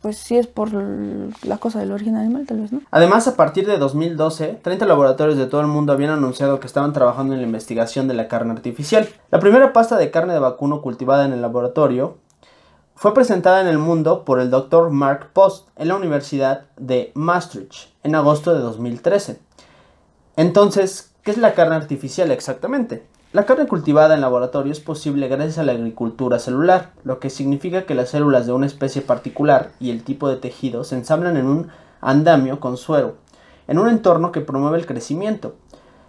pues 0.00 0.16
si 0.16 0.38
es 0.38 0.46
por 0.46 0.70
la 0.72 1.58
cosa 1.58 1.80
del 1.80 1.92
origen 1.92 2.16
animal, 2.16 2.46
tal 2.46 2.60
vez 2.60 2.72
no. 2.72 2.80
Además, 2.90 3.28
a 3.28 3.36
partir 3.36 3.66
de 3.66 3.76
2012, 3.76 4.60
30 4.62 4.86
laboratorios 4.86 5.36
de 5.36 5.46
todo 5.46 5.60
el 5.60 5.66
mundo 5.66 5.92
habían 5.92 6.10
anunciado 6.10 6.58
que 6.58 6.66
estaban 6.66 6.94
trabajando 6.94 7.34
en 7.34 7.40
la 7.40 7.46
investigación 7.46 8.08
de 8.08 8.14
la 8.14 8.26
carne 8.28 8.52
artificial. 8.52 9.08
La 9.30 9.40
primera 9.40 9.74
pasta 9.74 9.98
de 9.98 10.10
carne 10.10 10.32
de 10.32 10.38
vacuno 10.38 10.80
cultivada 10.80 11.26
en 11.26 11.34
el 11.34 11.42
laboratorio 11.42 12.16
fue 13.04 13.12
presentada 13.12 13.60
en 13.60 13.66
el 13.66 13.76
mundo 13.76 14.24
por 14.24 14.40
el 14.40 14.48
Dr. 14.48 14.88
Mark 14.88 15.28
Post 15.34 15.68
en 15.76 15.88
la 15.88 15.96
Universidad 15.96 16.68
de 16.78 17.12
Maastricht 17.14 17.90
en 18.02 18.14
agosto 18.14 18.54
de 18.54 18.60
2013. 18.60 19.40
Entonces, 20.36 21.12
¿qué 21.22 21.30
es 21.30 21.36
la 21.36 21.52
carne 21.52 21.74
artificial 21.74 22.30
exactamente? 22.30 23.04
La 23.34 23.44
carne 23.44 23.66
cultivada 23.66 24.14
en 24.14 24.22
laboratorio 24.22 24.72
es 24.72 24.80
posible 24.80 25.28
gracias 25.28 25.58
a 25.58 25.64
la 25.64 25.72
agricultura 25.72 26.38
celular, 26.38 26.92
lo 27.04 27.18
que 27.20 27.28
significa 27.28 27.84
que 27.84 27.94
las 27.94 28.08
células 28.08 28.46
de 28.46 28.54
una 28.54 28.64
especie 28.64 29.02
particular 29.02 29.72
y 29.78 29.90
el 29.90 30.02
tipo 30.02 30.30
de 30.30 30.36
tejido 30.36 30.82
se 30.82 30.94
ensamblan 30.94 31.36
en 31.36 31.44
un 31.44 31.68
andamio 32.00 32.58
con 32.58 32.78
suero, 32.78 33.16
en 33.68 33.78
un 33.78 33.90
entorno 33.90 34.32
que 34.32 34.40
promueve 34.40 34.78
el 34.78 34.86
crecimiento. 34.86 35.56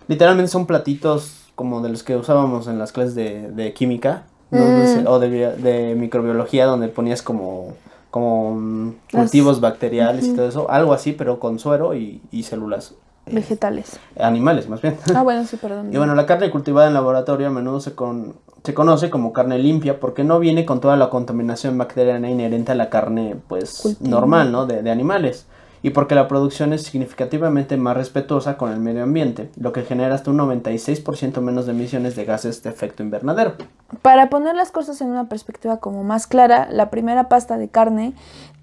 Literalmente 0.08 0.50
son 0.50 0.66
platitos 0.66 1.52
como 1.56 1.82
de 1.82 1.90
los 1.90 2.04
que 2.04 2.16
usábamos 2.16 2.68
en 2.68 2.80
las 2.80 2.94
clases 2.94 3.16
de, 3.16 3.52
de 3.52 3.74
química, 3.74 4.28
Mm. 4.52 5.08
o 5.08 5.20
de, 5.20 5.96
microbiología 5.98 6.66
donde 6.66 6.88
ponías 6.88 7.22
como, 7.22 7.74
como 8.12 8.56
mm, 8.56 8.94
cultivos 9.12 9.60
bacteriales 9.60 10.26
y 10.28 10.36
todo 10.36 10.48
eso, 10.48 10.70
algo 10.70 10.94
así, 10.94 11.14
pero 11.14 11.40
con 11.40 11.60
suero 11.60 11.94
y, 11.96 12.22
células. 12.44 12.94
Eh, 13.26 13.34
Vegetales. 13.34 14.00
Animales, 14.20 14.70
más 14.70 14.82
bien. 14.82 14.98
Ah, 15.16 15.24
bueno, 15.24 15.46
sí, 15.46 15.58
perdón. 15.58 15.90
y 15.94 15.98
bueno, 15.98 16.14
la 16.14 16.26
carne 16.26 16.52
cultivada 16.52 16.88
en 16.88 16.94
laboratorio 16.94 17.48
a 17.48 17.50
menudo 17.50 17.80
se, 17.80 17.96
con, 17.96 18.36
se 18.64 18.74
conoce 18.74 19.10
como 19.10 19.34
carne 19.34 19.58
limpia 19.58 20.00
porque 20.00 20.24
no 20.24 20.40
viene 20.40 20.66
con 20.66 20.80
toda 20.80 20.96
la 20.96 21.10
contaminación 21.10 21.78
bacteriana 21.78 22.30
inherente 22.30 22.72
a 22.72 22.76
la 22.76 22.90
carne, 22.90 23.36
pues, 23.48 23.98
normal, 24.00 24.52
¿no? 24.52 24.68
De, 24.68 24.84
de 24.84 24.92
animales 24.92 25.48
y 25.84 25.92
porque 25.92 26.16
la 26.16 26.28
producción 26.28 26.74
es 26.74 26.84
significativamente 26.84 27.78
más 27.78 27.96
respetuosa 27.96 28.58
con 28.58 28.72
el 28.72 28.80
medio 28.80 29.04
ambiente, 29.04 29.50
lo 29.58 29.72
que 29.72 29.84
genera 29.84 30.16
hasta 30.16 30.32
un 30.32 30.38
96% 30.38 31.42
menos 31.42 31.66
de 31.66 31.74
emisiones 31.74 32.16
de 32.16 32.26
gases 32.26 32.64
de 32.64 32.70
efecto 32.70 33.04
invernadero. 33.04 33.54
Para 34.02 34.30
poner 34.30 34.56
las 34.56 34.72
cosas 34.72 35.00
en 35.02 35.10
una 35.10 35.30
perspectiva 35.30 35.78
como 35.78 36.04
más 36.04 36.28
clara, 36.28 36.68
la 36.72 36.90
primera 36.90 37.30
pasta 37.30 37.58
de 37.58 37.70
carne 37.70 38.14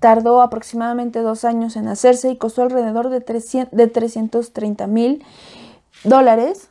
tardó 0.00 0.42
aproximadamente 0.42 1.20
dos 1.20 1.44
años 1.44 1.76
en 1.76 1.86
hacerse 1.86 2.30
y 2.30 2.36
costó 2.36 2.62
alrededor 2.62 3.08
de, 3.08 3.20
300, 3.20 3.76
de 3.76 3.86
330 3.86 4.86
mil 4.88 5.24
dólares. 6.04 6.70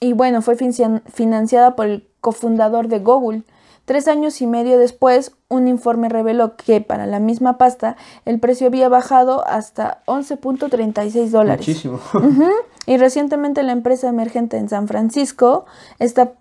Y 0.00 0.12
bueno, 0.12 0.42
fue 0.42 0.56
financiada 0.56 1.76
por 1.76 1.86
el 1.86 2.08
cofundador 2.20 2.88
de 2.88 2.98
Google, 2.98 3.42
Tres 3.84 4.08
años 4.08 4.40
y 4.40 4.46
medio 4.46 4.78
después, 4.78 5.32
un 5.48 5.68
informe 5.68 6.08
reveló 6.08 6.56
que 6.56 6.80
para 6.80 7.06
la 7.06 7.18
misma 7.18 7.58
pasta 7.58 7.96
el 8.24 8.40
precio 8.40 8.66
había 8.66 8.88
bajado 8.88 9.46
hasta 9.46 10.02
11.36 10.06 11.28
dólares. 11.28 11.66
Muchísimo. 11.66 12.00
Y 12.86 12.98
recientemente 12.98 13.62
la 13.62 13.72
empresa 13.72 14.10
emergente 14.10 14.58
en 14.58 14.68
San 14.68 14.88
Francisco 14.88 15.64
está 15.98 16.32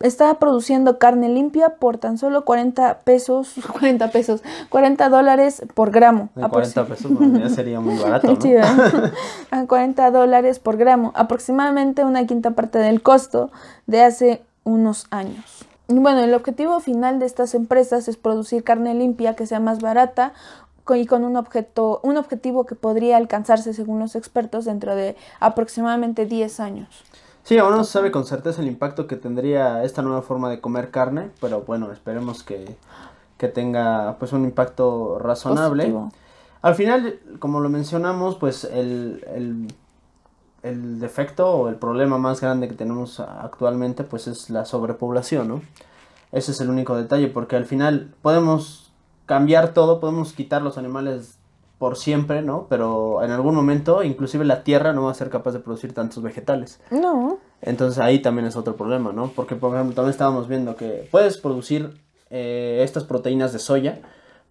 estaba 0.00 0.38
produciendo 0.38 0.98
carne 0.98 1.28
limpia 1.28 1.70
por 1.70 1.98
tan 1.98 2.18
solo 2.18 2.44
40 2.44 3.00
pesos, 3.00 3.54
40 3.72 4.10
pesos, 4.10 4.42
40 4.68 5.08
dólares 5.08 5.62
por 5.74 5.90
gramo. 5.90 6.30
40 6.34 6.84
pesos 6.86 7.10
ya 7.32 7.48
sería 7.48 7.80
muy 7.80 7.98
barato. 8.02 8.28
¿no? 8.28 8.40
Sí, 8.40 8.54
a 9.50 9.66
40 9.66 10.10
dólares 10.10 10.58
por 10.58 10.76
gramo, 10.76 11.12
aproximadamente 11.14 12.04
una 12.04 12.26
quinta 12.26 12.52
parte 12.52 12.78
del 12.78 13.02
costo 13.02 13.50
de 13.86 14.02
hace 14.02 14.42
unos 14.64 15.06
años. 15.10 15.67
Bueno, 15.88 16.20
el 16.20 16.34
objetivo 16.34 16.80
final 16.80 17.18
de 17.18 17.26
estas 17.26 17.54
empresas 17.54 18.08
es 18.08 18.18
producir 18.18 18.62
carne 18.62 18.94
limpia 18.94 19.34
que 19.34 19.46
sea 19.46 19.58
más 19.58 19.80
barata 19.80 20.34
y 20.90 21.06
con 21.06 21.24
un, 21.24 21.36
objeto, 21.36 22.00
un 22.02 22.16
objetivo 22.16 22.64
que 22.64 22.74
podría 22.74 23.16
alcanzarse, 23.16 23.74
según 23.74 23.98
los 23.98 24.14
expertos, 24.14 24.64
dentro 24.64 24.94
de 24.94 25.16
aproximadamente 25.40 26.26
10 26.26 26.60
años. 26.60 27.04
Sí, 27.42 27.58
aún 27.58 27.74
no 27.74 27.84
se 27.84 27.92
sabe 27.92 28.10
con 28.10 28.24
certeza 28.24 28.60
el 28.60 28.68
impacto 28.68 29.06
que 29.06 29.16
tendría 29.16 29.82
esta 29.84 30.02
nueva 30.02 30.22
forma 30.22 30.50
de 30.50 30.60
comer 30.60 30.90
carne, 30.90 31.30
pero 31.40 31.62
bueno, 31.62 31.92
esperemos 31.92 32.42
que, 32.42 32.76
tenga 33.54 34.16
pues 34.18 34.32
un 34.32 34.44
impacto 34.44 35.18
razonable. 35.18 35.94
Al 36.60 36.74
final, 36.74 37.20
como 37.38 37.60
lo 37.60 37.68
mencionamos, 37.68 38.36
pues 38.36 38.64
el, 38.64 39.24
el, 39.34 39.68
defecto 40.62 41.50
o 41.50 41.68
el 41.68 41.76
problema 41.76 42.18
más 42.18 42.40
grande 42.40 42.68
que 42.68 42.74
tenemos 42.74 43.20
actualmente 43.20 44.04
pues 44.04 44.26
es 44.26 44.50
la 44.50 44.64
sobrepoblación, 44.64 45.48
¿no? 45.48 45.62
Ese 46.32 46.52
es 46.52 46.60
el 46.60 46.68
único 46.68 46.96
detalle, 46.96 47.28
porque 47.28 47.56
al 47.56 47.64
final 47.64 48.12
podemos 48.22 48.92
cambiar 49.26 49.72
todo, 49.72 50.00
podemos 50.00 50.32
quitar 50.32 50.62
los 50.62 50.76
animales 50.76 51.38
por 51.78 51.96
siempre, 51.96 52.42
¿no? 52.42 52.66
Pero 52.68 53.22
en 53.22 53.30
algún 53.30 53.54
momento, 53.54 54.02
inclusive 54.02 54.44
la 54.44 54.64
tierra 54.64 54.92
no 54.92 55.04
va 55.04 55.12
a 55.12 55.14
ser 55.14 55.30
capaz 55.30 55.52
de 55.52 55.60
producir 55.60 55.94
tantos 55.94 56.22
vegetales. 56.22 56.80
No. 56.90 57.38
Entonces 57.62 57.98
ahí 58.00 58.18
también 58.20 58.46
es 58.46 58.56
otro 58.56 58.76
problema, 58.76 59.12
¿no? 59.12 59.28
Porque, 59.28 59.54
por 59.54 59.74
ejemplo, 59.74 59.94
también 59.94 60.10
estábamos 60.10 60.48
viendo 60.48 60.76
que 60.76 61.08
puedes 61.10 61.38
producir 61.38 61.92
eh, 62.30 62.80
estas 62.82 63.04
proteínas 63.04 63.52
de 63.52 63.58
soya, 63.58 64.00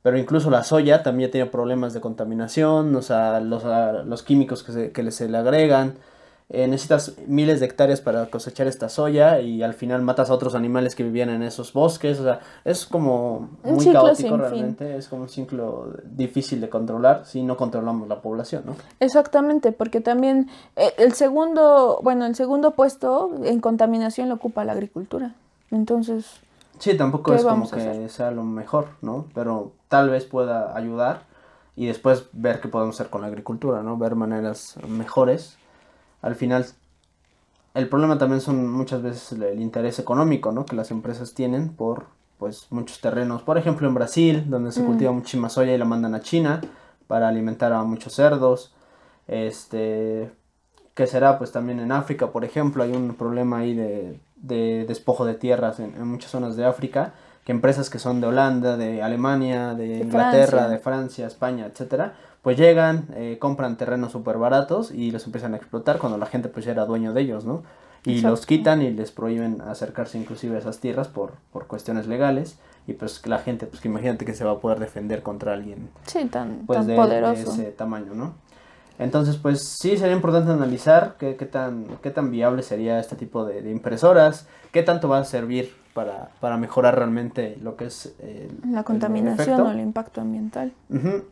pero 0.01 0.17
incluso 0.17 0.49
la 0.49 0.63
soya 0.63 1.03
también 1.03 1.31
tiene 1.31 1.49
problemas 1.49 1.93
de 1.93 2.01
contaminación, 2.01 2.95
o 2.95 3.01
sea, 3.01 3.39
los, 3.39 3.63
los 4.05 4.23
químicos 4.23 4.63
que 4.63 4.71
se, 4.71 4.91
que 4.91 5.11
se 5.11 5.29
le 5.29 5.37
agregan, 5.37 5.95
eh, 6.49 6.65
necesitas 6.65 7.15
miles 7.27 7.59
de 7.59 7.65
hectáreas 7.65 7.99
para 7.99 8.27
cosechar 8.27 8.67
esta 8.67 8.87
soya 8.87 9.41
y 9.41 9.63
al 9.63 9.73
final 9.73 10.01
matas 10.01 10.29
a 10.29 10.33
otros 10.33 10.55
animales 10.55 10.95
que 10.95 11.03
vivían 11.03 11.27
en 11.29 11.43
esos 11.43 11.73
bosques. 11.73 12.21
O 12.21 12.23
sea, 12.23 12.39
es 12.63 12.85
como 12.85 13.49
muy 13.65 13.85
caótico 13.91 14.37
realmente. 14.37 14.95
Es 14.95 15.09
como 15.09 15.23
un 15.23 15.29
ciclo 15.29 15.91
difícil 16.05 16.61
de 16.61 16.69
controlar 16.69 17.25
si 17.25 17.43
no 17.43 17.57
controlamos 17.57 18.07
la 18.07 18.21
población, 18.21 18.63
¿no? 18.65 18.75
Exactamente, 19.01 19.73
porque 19.73 19.99
también 19.99 20.49
eh, 20.77 20.93
el 20.97 21.11
segundo, 21.13 21.99
bueno, 22.01 22.25
el 22.25 22.35
segundo 22.35 22.71
puesto 22.71 23.29
en 23.43 23.59
contaminación 23.59 24.29
lo 24.29 24.35
ocupa 24.35 24.63
la 24.63 24.71
agricultura. 24.71 25.35
Entonces. 25.69 26.39
Sí, 26.79 26.95
tampoco 26.95 27.33
es 27.33 27.43
como 27.43 27.69
que 27.69 28.07
sea 28.07 28.31
lo 28.31 28.43
mejor, 28.43 28.87
¿no? 29.01 29.25
Pero 29.33 29.73
tal 29.87 30.09
vez 30.09 30.25
pueda 30.25 30.75
ayudar 30.75 31.23
y 31.75 31.85
después 31.87 32.27
ver 32.33 32.59
qué 32.59 32.67
podemos 32.67 32.95
hacer 32.95 33.09
con 33.09 33.21
la 33.21 33.27
agricultura, 33.27 33.83
¿no? 33.83 33.97
Ver 33.97 34.15
maneras 34.15 34.75
mejores 34.87 35.57
al 36.21 36.35
final 36.35 36.65
el 37.73 37.89
problema 37.89 38.17
también 38.17 38.41
son 38.41 38.71
muchas 38.71 39.01
veces 39.03 39.31
el, 39.33 39.61
interés 39.61 39.99
económico, 39.99 40.51
¿no? 40.51 40.65
Que 40.65 40.75
las 40.75 40.89
empresas 40.89 41.33
tienen 41.33 41.69
por, 41.69 42.07
pues, 42.39 42.67
muchos 42.71 42.99
terrenos. 43.01 43.43
Por 43.43 43.57
ejemplo, 43.57 43.87
en 43.87 43.93
Brasil, 43.93 44.45
donde 44.49 44.71
se 44.71 44.81
mm. 44.81 44.85
cultiva 44.85 45.11
muchísima 45.11 45.47
soya 45.49 45.75
y 45.75 45.77
la 45.77 45.85
mandan 45.85 46.15
a 46.15 46.21
China 46.21 46.61
para 47.05 47.27
alimentar 47.27 47.73
a 47.73 47.83
muchos 47.83 48.13
cerdos. 48.13 48.73
Este, 49.27 50.31
que 50.95 51.05
será, 51.05 51.37
pues, 51.37 51.51
también 51.51 51.79
en 51.79 51.91
África, 51.91 52.31
por 52.31 52.43
ejemplo, 52.43 52.83
hay 52.83 52.93
un 52.93 53.13
problema 53.13 53.59
ahí 53.59 53.75
de, 53.75 54.85
despojo 54.87 55.25
de 55.25 55.35
tierras 55.35 55.79
en, 55.79 56.01
muchas 56.07 56.31
zonas 56.31 56.55
de 56.55 56.65
África, 56.65 57.13
que 57.47 57.53
empresas 57.53 57.89
que 57.89 57.97
son 57.97 58.19
de 58.19 58.27
Holanda, 58.27 58.75
de 58.75 59.01
Alemania, 59.01 59.73
de, 59.73 59.99
Inglaterra, 59.99 60.67
de 60.67 60.79
Francia, 60.79 61.25
España, 61.25 61.65
etcétera, 61.65 62.13
pues 62.41 62.57
llegan, 62.57 63.07
eh, 63.15 63.37
compran 63.39 63.77
terrenos 63.77 64.11
súper 64.11 64.37
baratos 64.37 64.91
y 64.91 65.11
los 65.11 65.25
empiezan 65.25 65.53
a 65.53 65.57
explotar 65.57 65.97
cuando 65.97 66.17
la 66.17 66.25
gente 66.25 66.49
pues 66.49 66.65
ya 66.65 66.73
era 66.73 66.83
dueño 66.83 67.13
de 67.13 67.21
ellos, 67.21 67.45
¿no? 67.45 67.63
Y 68.03 68.19
los 68.19 68.45
quitan 68.45 68.81
y 68.81 68.91
les 68.91 69.11
prohíben 69.11 69.61
acercarse 69.61 70.17
inclusive 70.17 70.57
a 70.57 70.59
esas 70.59 70.79
tierras 70.79 71.07
por, 71.07 71.35
por 71.53 71.67
cuestiones 71.67 72.05
legales 72.07 72.59
y 72.85 72.91
pues 72.93 73.25
la 73.25 73.39
gente, 73.39 73.65
pues 73.65 73.81
que 73.81 73.87
imagínate 73.87 74.25
que 74.25 74.33
se 74.33 74.43
va 74.43 74.51
a 74.51 74.59
poder 74.59 74.81
defender 74.81 75.23
contra 75.23 75.53
alguien 75.53 75.87
sí, 76.05 76.25
tan, 76.25 76.63
pues, 76.67 76.79
tan 76.79 76.87
de, 76.87 76.95
poderoso. 76.97 77.53
ese 77.53 77.71
tamaño, 77.71 78.13
¿no? 78.13 78.33
Entonces, 78.99 79.37
pues 79.37 79.63
sí 79.63 79.97
sería 79.97 80.15
importante 80.15 80.51
analizar 80.51 81.15
qué, 81.19 81.35
qué, 81.35 81.45
tan, 81.45 81.85
qué 82.01 82.09
tan 82.09 82.31
viable 82.31 82.63
sería 82.63 82.99
este 82.99 83.15
tipo 83.15 83.45
de, 83.45 83.61
de 83.61 83.71
impresoras, 83.71 84.47
qué 84.71 84.83
tanto 84.83 85.07
va 85.07 85.19
a 85.19 85.23
servir 85.23 85.71
para, 86.39 86.57
mejorar 86.57 86.95
realmente 86.95 87.57
lo 87.61 87.75
que 87.75 87.85
es 87.85 88.15
la 88.69 88.83
contaminación 88.83 89.61
o 89.61 89.71
el 89.71 89.79
impacto 89.79 90.21
ambiental. 90.21 90.71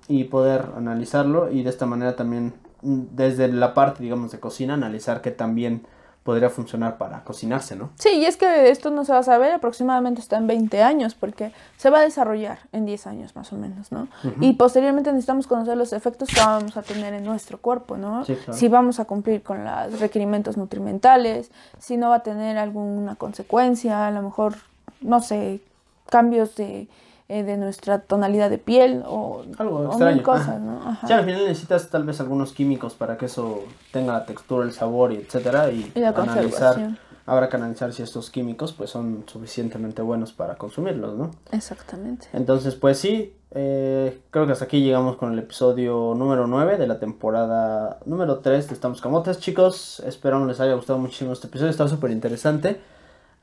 y 0.08 0.23
poder 0.25 0.65
analizarlo 0.75 1.51
y 1.51 1.62
de 1.63 1.69
esta 1.69 1.86
manera 1.86 2.15
también 2.15 2.54
mm, 2.82 3.01
desde 3.12 3.47
la 3.47 3.73
parte, 3.73 4.01
digamos, 4.01 4.32
de 4.32 4.39
cocina, 4.39 4.73
analizar 4.73 5.21
que 5.21 5.32
también 5.32 5.84
podría 6.26 6.50
funcionar 6.50 6.98
para 6.98 7.24
cocinarse, 7.24 7.76
¿no? 7.76 7.92
Sí, 8.00 8.10
y 8.10 8.26
es 8.26 8.36
que 8.36 8.72
esto 8.72 8.90
no 8.90 9.06
se 9.06 9.14
va 9.14 9.20
a 9.20 9.24
saber 9.24 9.52
aproximadamente 9.52 10.22
está 10.22 10.38
en 10.38 10.48
20 10.48 10.82
años, 10.82 11.14
porque 11.14 11.52
se 11.78 11.92
va 11.92 12.00
a 12.00 12.02
desarrollar 12.02 12.58
en 12.72 12.88
10 12.88 13.06
años 13.06 13.36
más 13.36 13.54
o 13.54 13.58
menos, 13.58 13.92
¿no? 13.92 14.08
Y 14.42 14.54
posteriormente 14.54 15.12
necesitamos 15.12 15.46
conocer 15.46 15.78
los 15.78 15.94
efectos 15.94 16.30
que 16.30 16.40
vamos 16.40 16.78
a 16.78 16.82
tener 16.82 17.14
en 17.14 17.26
nuestro 17.26 17.60
cuerpo, 17.60 17.96
¿no? 17.96 18.26
Si 18.52 18.68
vamos 18.68 19.00
a 19.00 19.06
cumplir 19.06 19.44
con 19.44 19.64
los 19.64 20.00
requerimientos 20.00 20.58
nutrimentales, 20.58 21.52
si 21.78 21.96
no 21.96 22.10
va 22.10 22.16
a 22.16 22.24
tener 22.24 22.58
alguna 22.58 23.16
consecuencia, 23.18 24.08
a 24.08 24.10
lo 24.10 24.24
mejor, 24.24 24.56
no 25.02 25.22
sé, 25.22 25.62
cambios 26.10 26.56
de 26.56 26.88
eh, 27.28 27.44
de 27.44 27.58
nuestra 27.58 28.00
tonalidad 28.00 28.50
de 28.50 28.58
piel 28.58 29.04
o, 29.06 29.44
Algo 29.58 29.86
extraño. 29.86 30.24
cosas, 30.24 30.62
¿no? 30.62 30.80
al 31.02 31.26
final 31.26 31.46
necesitas 31.46 31.90
tal 31.90 32.04
vez 32.04 32.20
algunos 32.20 32.54
químicos 32.54 32.94
para 32.94 33.18
que 33.18 33.26
eso 33.26 33.64
tenga 33.92 34.14
la 34.14 34.26
textura, 34.26 34.66
el 34.66 34.74
sabor 34.74 35.12
y 35.12 35.18
etcétera 35.18 35.72
y, 35.72 35.92
analizar 35.96 36.98
habrá 37.26 37.50
que 37.50 37.56
analizar 37.56 37.92
si 37.94 38.04
estos 38.04 38.30
químicos 38.30 38.74
pues 38.74 38.90
son 38.90 39.24
suficientemente 39.26 40.02
buenos 40.02 40.32
para 40.34 40.56
consumirlos, 40.56 41.16
¿no? 41.18 41.32
Exactamente. 41.52 42.28
Entonces, 42.34 42.76
pues 42.76 43.00
sí, 43.00 43.36
eh, 43.52 44.22
creo 44.30 44.46
que 44.46 44.52
hasta 44.52 44.66
aquí 44.66 44.82
llegamos 44.82 45.18
con 45.18 45.34
el 45.34 45.40
episodio 45.40 46.14
número 46.16 46.46
9 46.48 46.78
de 46.78 46.88
la 46.88 47.00
temporada 47.00 48.00
número 48.06 48.40
3 48.40 48.68
de 48.68 48.74
Estamos 48.74 49.02
Camotes, 49.02 49.40
chicos. 49.40 50.02
Espero 50.06 50.46
les 50.46 50.60
haya 50.60 50.74
gustado 50.74 51.00
muchísimo 51.00 51.34
este 51.34 51.48
episodio, 51.48 51.72
está 51.72 51.88
súper 51.88 52.12
interesante. 52.12 52.80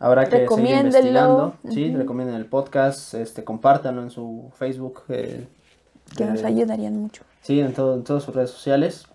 Habrá 0.03 0.29
que 0.29 0.49
seguir 0.49 0.77
investigando. 0.77 1.55
Sí, 1.71 1.95
recomienden 1.95 2.35
el 2.35 2.47
podcast, 2.47 3.15
este, 3.15 3.45
compártanlo 3.45 4.03
en 4.03 4.11
su 4.11 4.51
Facebook. 4.59 5.05
Eh, 5.09 5.47
que 6.17 6.25
nos 6.25 6.43
ayudarían 6.43 6.97
mucho. 6.97 7.23
Sí, 7.41 7.61
en, 7.61 7.73
todo, 7.73 7.95
en 7.95 8.03
todas 8.03 8.25
sus 8.25 8.35
redes 8.35 8.51
sociales. 8.51 9.07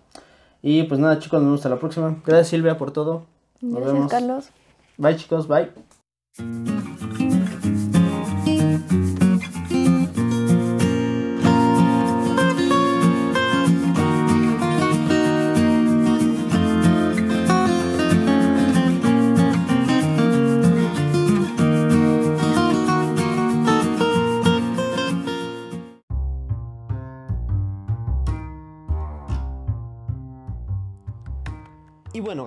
Y 0.62 0.84
pues 0.84 0.98
nada, 0.98 1.18
chicos, 1.18 1.40
nos 1.40 1.46
vemos 1.46 1.60
hasta 1.60 1.68
la 1.68 1.78
próxima. 1.78 2.16
Gracias, 2.24 2.48
Silvia, 2.48 2.78
por 2.78 2.90
todo. 2.90 3.26
Nos 3.60 3.82
Gracias, 3.82 4.10
Carlos. 4.10 4.48
Bye, 4.96 5.16
chicos, 5.16 5.46
bye. 5.46 6.77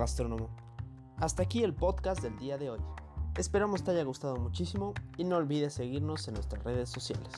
Gastrónomo, 0.02 0.50
hasta 1.18 1.44
aquí 1.44 1.64
el 1.64 1.76
podcast 1.76 2.24
del 2.24 2.36
día 2.40 2.58
de 2.58 2.72
hoy. 2.72 2.80
Esperamos 3.38 3.84
te 3.84 3.92
haya 3.92 4.04
gustado 4.04 4.36
muchísimo 4.36 4.94
y 5.16 5.24
no 5.24 5.38
olvides 5.38 5.76
seguirnos 5.76 6.28
en 6.28 6.34
nuestras 6.34 6.64
redes 6.64 6.90
sociales. 6.90 7.32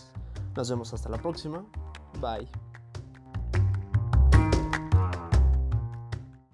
Nos 0.56 0.69
vemos 0.69 0.93
hasta 0.93 1.10
la 1.10 1.17
próxima. 1.17 1.65
Bye. 2.21 2.49